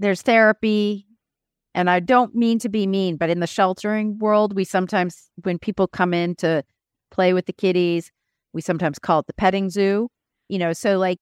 there's 0.00 0.22
therapy 0.22 1.06
and 1.74 1.88
I 1.88 2.00
don't 2.00 2.34
mean 2.34 2.58
to 2.60 2.68
be 2.68 2.86
mean, 2.88 3.16
but 3.16 3.30
in 3.30 3.38
the 3.38 3.46
sheltering 3.46 4.18
world, 4.18 4.56
we 4.56 4.64
sometimes, 4.64 5.30
when 5.44 5.56
people 5.56 5.86
come 5.86 6.12
in 6.12 6.34
to 6.36 6.64
play 7.12 7.32
with 7.32 7.46
the 7.46 7.52
kitties, 7.52 8.10
we 8.52 8.60
sometimes 8.60 8.98
call 8.98 9.20
it 9.20 9.28
the 9.28 9.34
petting 9.34 9.70
zoo. 9.70 10.08
You 10.48 10.58
know, 10.58 10.72
so 10.72 10.98
like 10.98 11.18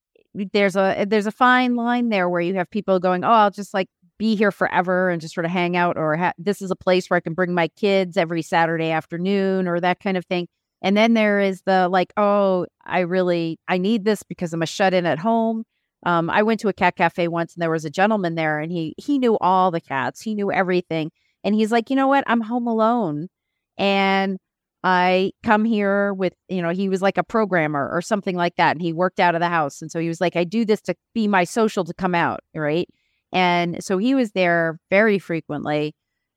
there's 0.52 0.76
a 0.76 1.06
there's 1.08 1.26
a 1.26 1.32
fine 1.32 1.76
line 1.76 2.08
there 2.08 2.28
where 2.28 2.40
you 2.40 2.54
have 2.54 2.70
people 2.70 2.98
going, 3.00 3.24
oh, 3.24 3.30
I'll 3.30 3.50
just 3.50 3.74
like 3.74 3.88
be 4.18 4.34
here 4.36 4.50
forever 4.50 5.10
and 5.10 5.20
just 5.20 5.34
sort 5.34 5.44
of 5.44 5.50
hang 5.50 5.76
out, 5.76 5.96
or 5.96 6.16
ha- 6.16 6.32
this 6.38 6.60
is 6.62 6.70
a 6.70 6.76
place 6.76 7.08
where 7.08 7.16
I 7.16 7.20
can 7.20 7.34
bring 7.34 7.54
my 7.54 7.68
kids 7.68 8.16
every 8.16 8.42
Saturday 8.42 8.90
afternoon, 8.90 9.68
or 9.68 9.80
that 9.80 10.00
kind 10.00 10.16
of 10.16 10.26
thing. 10.26 10.48
And 10.82 10.96
then 10.96 11.14
there 11.14 11.40
is 11.40 11.62
the 11.62 11.88
like, 11.88 12.12
oh, 12.16 12.66
I 12.84 13.00
really 13.00 13.58
I 13.68 13.78
need 13.78 14.04
this 14.04 14.22
because 14.22 14.52
I'm 14.52 14.62
a 14.62 14.66
shut 14.66 14.94
in 14.94 15.06
at 15.06 15.18
home. 15.18 15.64
Um, 16.04 16.30
I 16.30 16.42
went 16.42 16.60
to 16.60 16.68
a 16.68 16.72
cat 16.72 16.96
cafe 16.96 17.28
once 17.28 17.54
and 17.54 17.62
there 17.62 17.70
was 17.70 17.84
a 17.84 17.90
gentleman 17.90 18.36
there 18.36 18.60
and 18.60 18.70
he 18.70 18.94
he 18.98 19.18
knew 19.18 19.36
all 19.38 19.70
the 19.70 19.80
cats. 19.80 20.20
He 20.20 20.34
knew 20.34 20.52
everything. 20.52 21.10
And 21.44 21.54
he's 21.54 21.72
like, 21.72 21.90
you 21.90 21.96
know 21.96 22.08
what? 22.08 22.24
I'm 22.26 22.40
home 22.40 22.66
alone. 22.66 23.28
And 23.76 24.38
I 24.84 25.32
come 25.42 25.64
here 25.64 26.14
with, 26.14 26.34
you 26.48 26.62
know, 26.62 26.70
he 26.70 26.88
was 26.88 27.02
like 27.02 27.18
a 27.18 27.24
programmer 27.24 27.88
or 27.92 28.00
something 28.00 28.36
like 28.36 28.56
that. 28.56 28.72
And 28.72 28.82
he 28.82 28.92
worked 28.92 29.18
out 29.18 29.34
of 29.34 29.40
the 29.40 29.48
house. 29.48 29.82
And 29.82 29.90
so 29.90 29.98
he 29.98 30.08
was 30.08 30.20
like, 30.20 30.36
I 30.36 30.44
do 30.44 30.64
this 30.64 30.80
to 30.82 30.94
be 31.14 31.26
my 31.26 31.44
social 31.44 31.84
to 31.84 31.94
come 31.94 32.14
out. 32.14 32.40
Right. 32.54 32.88
And 33.32 33.82
so 33.82 33.98
he 33.98 34.14
was 34.14 34.32
there 34.32 34.78
very 34.90 35.18
frequently. 35.18 35.94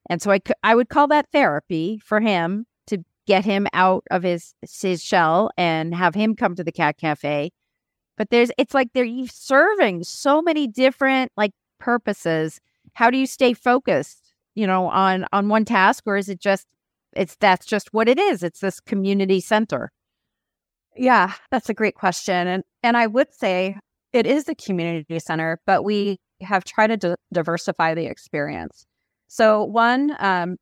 And 0.10 0.22
so 0.22 0.32
I, 0.32 0.40
I 0.64 0.76
would 0.76 0.90
call 0.90 1.08
that 1.08 1.28
therapy 1.32 2.00
for 2.04 2.20
him 2.20 2.66
to 2.88 3.04
get 3.28 3.46
him 3.46 3.68
out 3.74 4.04
of 4.10 4.24
his, 4.24 4.56
his 4.82 5.04
shell 5.04 5.52
and 5.58 5.94
have 5.94 6.16
him 6.16 6.36
come 6.36 6.56
to 6.56 6.64
the 6.64 6.72
cat 6.72 6.98
cafe 6.98 7.52
but 8.22 8.30
there's 8.30 8.52
it's 8.60 8.76
like 8.76 8.90
they're 8.94 9.26
serving 9.26 10.04
so 10.04 10.44
many 10.44 10.68
different 10.68 11.32
like 11.36 11.54
purposes 11.80 12.60
how 12.94 13.10
do 13.10 13.18
you 13.18 13.26
stay 13.26 13.52
focused 13.52 14.34
you 14.54 14.68
know 14.68 14.86
on 14.88 15.26
on 15.34 15.50
one 15.50 15.66
task 15.66 16.04
or 16.06 16.18
is 16.18 16.30
it 16.30 16.40
just 16.40 16.68
it's 17.14 17.36
that's 17.40 17.66
just 17.66 17.90
what 17.94 18.08
it 18.08 18.20
is 18.20 18.44
it's 18.44 18.60
this 18.60 18.80
community 18.80 19.40
center. 19.40 19.92
Yeah 20.96 21.34
that's 21.52 21.70
a 21.70 21.74
great 21.74 21.96
question 21.96 22.48
and 22.48 22.64
and 22.84 22.98
i 22.98 23.08
would 23.08 23.34
say 23.34 23.78
it 24.14 24.26
is 24.26 24.48
a 24.50 24.56
community 24.56 25.20
center 25.20 25.60
but 25.66 25.84
we 25.84 26.18
have 26.42 26.64
tried 26.64 26.88
to 26.88 26.98
d- 26.98 27.16
diversify 27.34 27.94
the 27.94 28.06
experience. 28.06 28.86
So 29.28 29.64
one 29.64 30.16
um, 30.20 30.58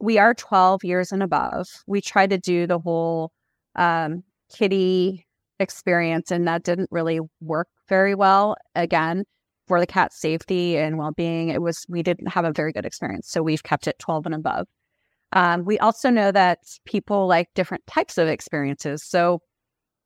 we 0.00 0.18
are 0.18 0.34
12 0.34 0.84
years 0.84 1.12
and 1.12 1.22
above. 1.22 1.66
We 1.86 2.00
try 2.00 2.26
to 2.26 2.38
do 2.38 2.66
the 2.66 2.78
whole 2.78 3.32
um, 3.76 4.22
kitty 4.54 5.26
experience 5.60 6.30
and 6.30 6.46
that 6.48 6.62
didn't 6.64 6.88
really 6.90 7.20
work 7.40 7.68
very 7.88 8.14
well. 8.14 8.56
Again 8.74 9.24
for 9.66 9.80
the 9.80 9.86
cat's 9.86 10.20
safety 10.20 10.76
and 10.76 10.98
well-being 10.98 11.48
it 11.48 11.62
was 11.62 11.84
we 11.88 12.02
didn't 12.02 12.28
have 12.28 12.44
a 12.44 12.52
very 12.52 12.72
good 12.72 12.84
experience 12.84 13.28
so 13.28 13.42
we've 13.42 13.62
kept 13.62 13.86
it 13.86 13.98
12 13.98 14.26
and 14.26 14.34
above 14.34 14.66
um, 15.34 15.64
we 15.64 15.78
also 15.78 16.10
know 16.10 16.32
that 16.32 16.58
people 16.86 17.26
like 17.26 17.48
different 17.54 17.86
types 17.86 18.18
of 18.18 18.28
experiences 18.28 19.04
so 19.04 19.40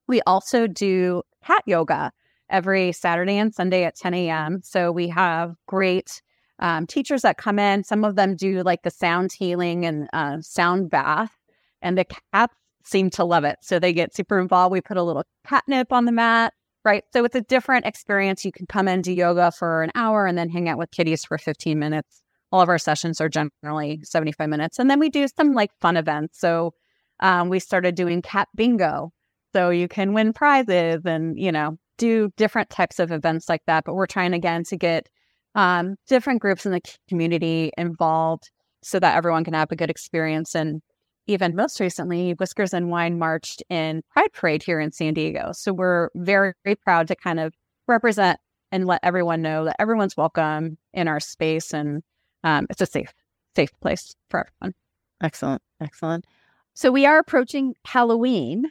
we 0.09 0.21
also 0.23 0.67
do 0.67 1.23
cat 1.45 1.63
yoga 1.67 2.11
every 2.51 2.93
saturday 2.93 3.37
and 3.37 3.55
sunday 3.55 3.85
at 3.85 3.97
10 3.97 4.15
a.m 4.15 4.61
so 4.63 4.91
we 4.91 5.09
have 5.09 5.55
great 5.67 6.21
um, 6.61 6.87
teachers 6.87 7.23
that 7.23 7.39
come 7.39 7.59
in 7.59 7.85
some 7.85 8.05
of 8.05 8.17
them 8.17 8.35
do 8.35 8.63
like 8.63 8.83
the 8.83 8.91
sound 8.91 9.33
healing 9.33 9.87
and 9.87 10.09
uh, 10.13 10.39
sound 10.41 10.91
bath 10.91 11.39
and 11.83 11.97
the 11.97 12.05
cats 12.33 12.55
seem 12.89 13.11
to 13.11 13.25
love 13.25 13.45
it. 13.45 13.59
So 13.63 13.79
they 13.79 13.93
get 13.93 14.15
super 14.15 14.41
involved. 14.41 14.73
We 14.73 14.81
put 14.81 14.97
a 14.97 15.03
little 15.03 15.25
catnip 15.47 15.93
on 15.93 16.07
the 16.07 16.13
mat, 16.13 16.55
right? 16.85 17.05
So 17.13 17.25
it's 17.25 17.35
a 17.35 17.43
different 17.43 17.87
experience. 17.87 18.45
You 18.45 18.53
can 18.53 18.67
come 18.67 18.89
in, 18.89 19.03
do 19.03 19.13
yoga 19.13 19.53
for 19.53 19.83
an 19.83 19.91
hour 19.95 20.27
and 20.27 20.37
then 20.37 20.49
hang 20.49 20.69
out 20.69 20.79
with 20.79 20.91
kitties 20.91 21.25
for 21.25 21.39
15 21.39 21.79
minutes 21.79 22.23
all 22.53 22.61
of 22.61 22.69
our 22.69 22.79
sessions 22.79 23.21
are 23.21 23.29
generally 23.29 24.01
75 24.03 24.49
minutes. 24.49 24.79
And 24.79 24.91
then 24.91 24.99
we 24.99 25.11
do 25.11 25.27
some 25.29 25.53
like 25.53 25.71
fun 25.81 25.97
events. 25.97 26.39
So 26.41 26.73
um, 27.21 27.49
we 27.49 27.59
started 27.59 27.95
doing 27.95 28.23
cat 28.23 28.49
bingo. 28.55 29.13
So 29.55 29.71
you 29.71 29.89
can 29.89 30.13
win 30.13 30.33
prizes 30.33 31.03
and, 31.05 31.39
you 31.39 31.53
know, 31.53 31.79
do 31.97 32.31
different 32.37 32.71
types 32.71 32.99
of 32.99 33.11
events 33.11 33.49
like 33.49 33.63
that. 33.67 33.85
But 33.85 33.95
we're 33.95 34.07
trying 34.07 34.35
again 34.35 34.65
to 34.65 34.77
get 34.77 35.09
um, 35.55 35.97
different 36.07 36.41
groups 36.41 36.65
in 36.65 36.73
the 36.73 36.81
community 37.09 37.73
involved 37.77 38.51
so 38.83 39.01
that 39.01 39.17
everyone 39.17 39.45
can 39.45 39.55
have 39.55 39.73
a 39.73 39.77
good 39.77 39.91
experience. 39.91 40.55
And 40.55 40.81
even 41.27 41.57
most 41.57 41.81
recently, 41.81 42.33
Whiskers 42.33 42.73
and 42.73 42.91
Wine 42.91 43.19
marched 43.19 43.63
in 43.69 44.03
Pride 44.13 44.33
Parade 44.33 44.63
here 44.63 44.81
in 44.81 44.93
San 44.93 45.15
Diego. 45.15 45.51
So 45.53 45.73
we're 45.73 46.11
very, 46.15 46.53
very 46.65 46.77
proud 46.77 47.09
to 47.09 47.17
kind 47.17 47.41
of 47.41 47.53
represent 47.87 48.39
and 48.71 48.87
let 48.87 49.01
everyone 49.03 49.43
know 49.43 49.65
that 49.65 49.77
everyone's 49.79 50.17
welcome 50.17 50.79
in 50.93 51.09
our 51.09 51.21
space 51.21 51.73
and 51.73 52.03
um, 52.45 52.67
it's 52.71 52.81
a 52.81 52.87
safe, 52.87 53.13
safe 53.57 53.71
place 53.81 54.15
for 54.31 54.47
everyone. 54.47 54.75
Excellent. 55.23 55.63
Excellent. 55.81 56.27
So 56.75 56.93
we 56.93 57.07
are 57.07 57.19
approaching 57.19 57.75
Halloween. 57.85 58.67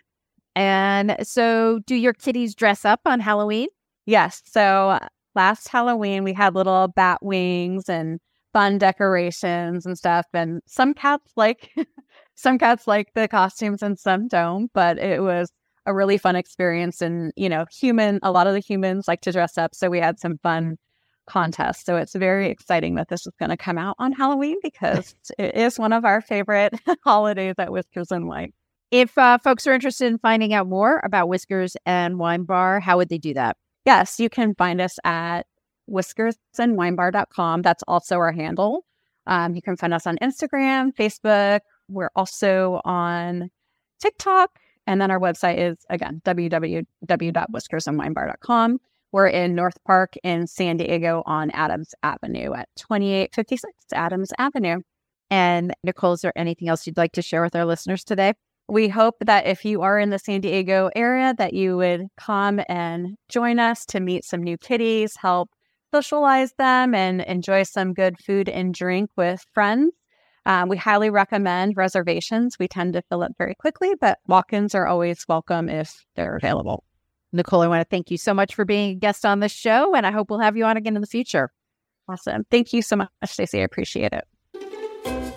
And 0.55 1.15
so 1.21 1.79
do 1.85 1.95
your 1.95 2.13
kitties 2.13 2.55
dress 2.55 2.85
up 2.85 3.01
on 3.05 3.19
Halloween? 3.19 3.67
Yes. 4.05 4.41
So 4.45 4.99
last 5.35 5.67
Halloween, 5.67 6.23
we 6.23 6.33
had 6.33 6.55
little 6.55 6.87
bat 6.87 7.19
wings 7.21 7.89
and 7.89 8.19
fun 8.53 8.77
decorations 8.77 9.85
and 9.85 9.97
stuff. 9.97 10.25
And 10.33 10.61
some 10.65 10.93
cats 10.93 11.31
like 11.35 11.71
some 12.35 12.57
cats 12.57 12.87
like 12.87 13.13
the 13.13 13.27
costumes 13.27 13.83
and 13.83 13.99
some 13.99 14.27
don't, 14.27 14.71
but 14.73 14.97
it 14.97 15.21
was 15.21 15.51
a 15.85 15.93
really 15.93 16.17
fun 16.17 16.35
experience. 16.35 17.01
And, 17.01 17.31
you 17.35 17.49
know, 17.49 17.65
human, 17.71 18.19
a 18.23 18.31
lot 18.31 18.47
of 18.47 18.53
the 18.53 18.59
humans 18.59 19.07
like 19.07 19.21
to 19.21 19.31
dress 19.31 19.57
up. 19.57 19.75
So 19.75 19.89
we 19.89 19.99
had 19.99 20.19
some 20.19 20.37
fun 20.39 20.77
contests. 21.27 21.85
So 21.85 21.97
it's 21.97 22.15
very 22.15 22.49
exciting 22.49 22.95
that 22.95 23.09
this 23.09 23.27
is 23.27 23.33
going 23.39 23.49
to 23.49 23.57
come 23.57 23.77
out 23.77 23.95
on 23.99 24.13
Halloween 24.13 24.57
because 24.63 25.13
it 25.37 25.55
is 25.55 25.77
one 25.77 25.93
of 25.93 26.05
our 26.05 26.21
favorite 26.21 26.73
holidays 27.03 27.55
at 27.57 27.71
Whiskers 27.71 28.11
and 28.11 28.27
Wine. 28.27 28.53
If 28.89 29.17
uh, 29.17 29.37
folks 29.37 29.67
are 29.67 29.73
interested 29.73 30.07
in 30.07 30.17
finding 30.17 30.53
out 30.53 30.67
more 30.67 31.01
about 31.03 31.27
Whiskers 31.27 31.75
and 31.85 32.17
Wine 32.17 32.43
Bar, 32.43 32.79
how 32.79 32.95
would 32.97 33.09
they 33.09 33.17
do 33.17 33.33
that? 33.33 33.57
Yes, 33.85 34.17
you 34.19 34.29
can 34.29 34.55
find 34.55 34.79
us 34.81 34.97
at 35.03 35.45
whiskersandwinebar.com. 35.89 37.61
That's 37.61 37.83
also 37.87 38.17
our 38.17 38.31
handle. 38.31 38.85
Um, 39.25 39.55
you 39.55 39.61
can 39.61 39.75
find 39.75 39.93
us 39.93 40.07
on 40.07 40.17
Instagram, 40.21 40.95
Facebook. 40.95 41.59
We're 41.89 42.11
also 42.15 42.79
on 42.85 43.49
TikTok. 43.99 44.57
And 44.85 45.01
then 45.01 45.11
our 45.11 45.19
website 45.19 45.57
is, 45.57 45.77
again, 45.89 46.21
www.whiskersandwinebar.com. 46.25 48.79
We're 49.11 49.27
in 49.27 49.55
North 49.55 49.77
Park 49.85 50.15
in 50.23 50.47
San 50.47 50.77
Diego 50.77 51.23
on 51.25 51.49
Adams 51.51 51.95
Avenue 52.03 52.53
at 52.53 52.69
2856 52.75 53.73
Adams 53.93 54.31
Avenue. 54.37 54.79
And 55.29 55.73
Nicole, 55.83 56.13
is 56.13 56.21
there 56.21 56.33
anything 56.35 56.69
else 56.69 56.85
you'd 56.85 56.97
like 56.97 57.13
to 57.13 57.21
share 57.21 57.41
with 57.41 57.55
our 57.55 57.65
listeners 57.65 58.03
today? 58.03 58.33
We 58.69 58.89
hope 58.89 59.15
that 59.21 59.47
if 59.47 59.63
you 59.63 59.81
are 59.81 59.97
in 59.97 60.09
the 60.09 60.19
San 60.19 60.41
Diego 60.41 60.89
area, 60.93 61.33
that 61.37 61.53
you 61.53 61.77
would 61.77 62.07
come 62.17 62.59
and 62.67 63.15
join 63.29 63.59
us 63.59 63.85
to 63.87 64.01
meet 64.01 64.25
some 64.25 64.43
new 64.43 64.57
kitties, 64.57 65.15
help 65.15 65.49
socialize 65.93 66.53
them, 66.57 66.93
and 66.93 67.21
enjoy 67.21 67.63
some 67.63 67.93
good 67.93 68.19
food 68.19 68.49
and 68.49 68.73
drink 68.73 69.09
with 69.15 69.45
friends. 69.53 69.93
Um, 70.45 70.69
we 70.69 70.77
highly 70.77 71.09
recommend 71.09 71.75
reservations. 71.75 72.57
We 72.59 72.67
tend 72.67 72.93
to 72.93 73.01
fill 73.09 73.23
up 73.23 73.31
very 73.37 73.55
quickly, 73.55 73.95
but 73.99 74.19
walk 74.27 74.53
ins 74.53 74.75
are 74.75 74.87
always 74.87 75.25
welcome 75.27 75.69
if 75.69 76.05
they're 76.15 76.35
available. 76.35 76.83
Nicole, 77.37 77.61
I 77.61 77.67
want 77.67 77.81
to 77.81 77.89
thank 77.89 78.11
you 78.11 78.17
so 78.17 78.33
much 78.33 78.53
for 78.53 78.65
being 78.65 78.91
a 78.91 78.95
guest 78.95 79.25
on 79.25 79.39
the 79.39 79.49
show, 79.49 79.95
and 79.95 80.05
I 80.05 80.11
hope 80.11 80.29
we'll 80.29 80.39
have 80.39 80.57
you 80.57 80.65
on 80.65 80.75
again 80.75 80.95
in 80.95 81.01
the 81.01 81.07
future. 81.07 81.51
Awesome. 82.09 82.45
Thank 82.51 82.73
you 82.73 82.81
so 82.81 82.95
much, 82.95 83.09
Stacy. 83.25 83.59
I 83.59 83.63
appreciate 83.63 84.13
it. 84.13 84.25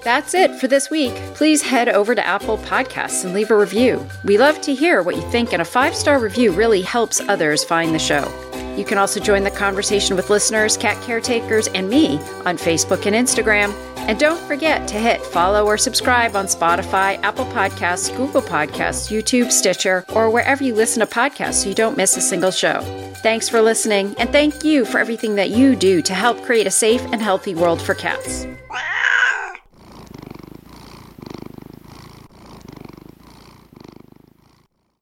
That's 0.02 0.34
it 0.34 0.54
for 0.54 0.66
this 0.66 0.88
week. 0.90 1.14
Please 1.34 1.62
head 1.62 1.88
over 1.88 2.14
to 2.14 2.26
Apple 2.26 2.58
Podcasts 2.58 3.24
and 3.24 3.34
leave 3.34 3.50
a 3.50 3.56
review. 3.56 4.04
We 4.24 4.38
love 4.38 4.60
to 4.62 4.74
hear 4.74 5.02
what 5.02 5.16
you 5.16 5.22
think, 5.30 5.52
and 5.52 5.60
a 5.60 5.64
five 5.64 5.94
star 5.94 6.18
review 6.18 6.52
really 6.52 6.82
helps 6.82 7.20
others 7.20 7.64
find 7.64 7.94
the 7.94 7.98
show. 7.98 8.49
You 8.80 8.86
can 8.86 8.96
also 8.96 9.20
join 9.20 9.44
the 9.44 9.50
conversation 9.50 10.16
with 10.16 10.30
listeners, 10.30 10.78
cat 10.78 10.96
caretakers, 11.02 11.68
and 11.68 11.90
me 11.90 12.16
on 12.46 12.56
Facebook 12.56 13.04
and 13.04 13.14
Instagram. 13.14 13.74
And 14.08 14.18
don't 14.18 14.40
forget 14.48 14.88
to 14.88 14.94
hit 14.94 15.20
follow 15.20 15.66
or 15.66 15.76
subscribe 15.76 16.34
on 16.34 16.46
Spotify, 16.46 17.22
Apple 17.22 17.44
Podcasts, 17.44 18.16
Google 18.16 18.40
Podcasts, 18.40 19.10
YouTube, 19.14 19.52
Stitcher, 19.52 20.06
or 20.14 20.30
wherever 20.30 20.64
you 20.64 20.74
listen 20.74 21.00
to 21.00 21.06
podcasts 21.06 21.62
so 21.62 21.68
you 21.68 21.74
don't 21.74 21.98
miss 21.98 22.16
a 22.16 22.22
single 22.22 22.50
show. 22.50 22.80
Thanks 23.16 23.50
for 23.50 23.60
listening, 23.60 24.14
and 24.16 24.32
thank 24.32 24.64
you 24.64 24.86
for 24.86 24.98
everything 24.98 25.34
that 25.34 25.50
you 25.50 25.76
do 25.76 26.00
to 26.00 26.14
help 26.14 26.42
create 26.42 26.66
a 26.66 26.70
safe 26.70 27.02
and 27.12 27.20
healthy 27.20 27.54
world 27.54 27.82
for 27.82 27.94
cats. 27.94 28.46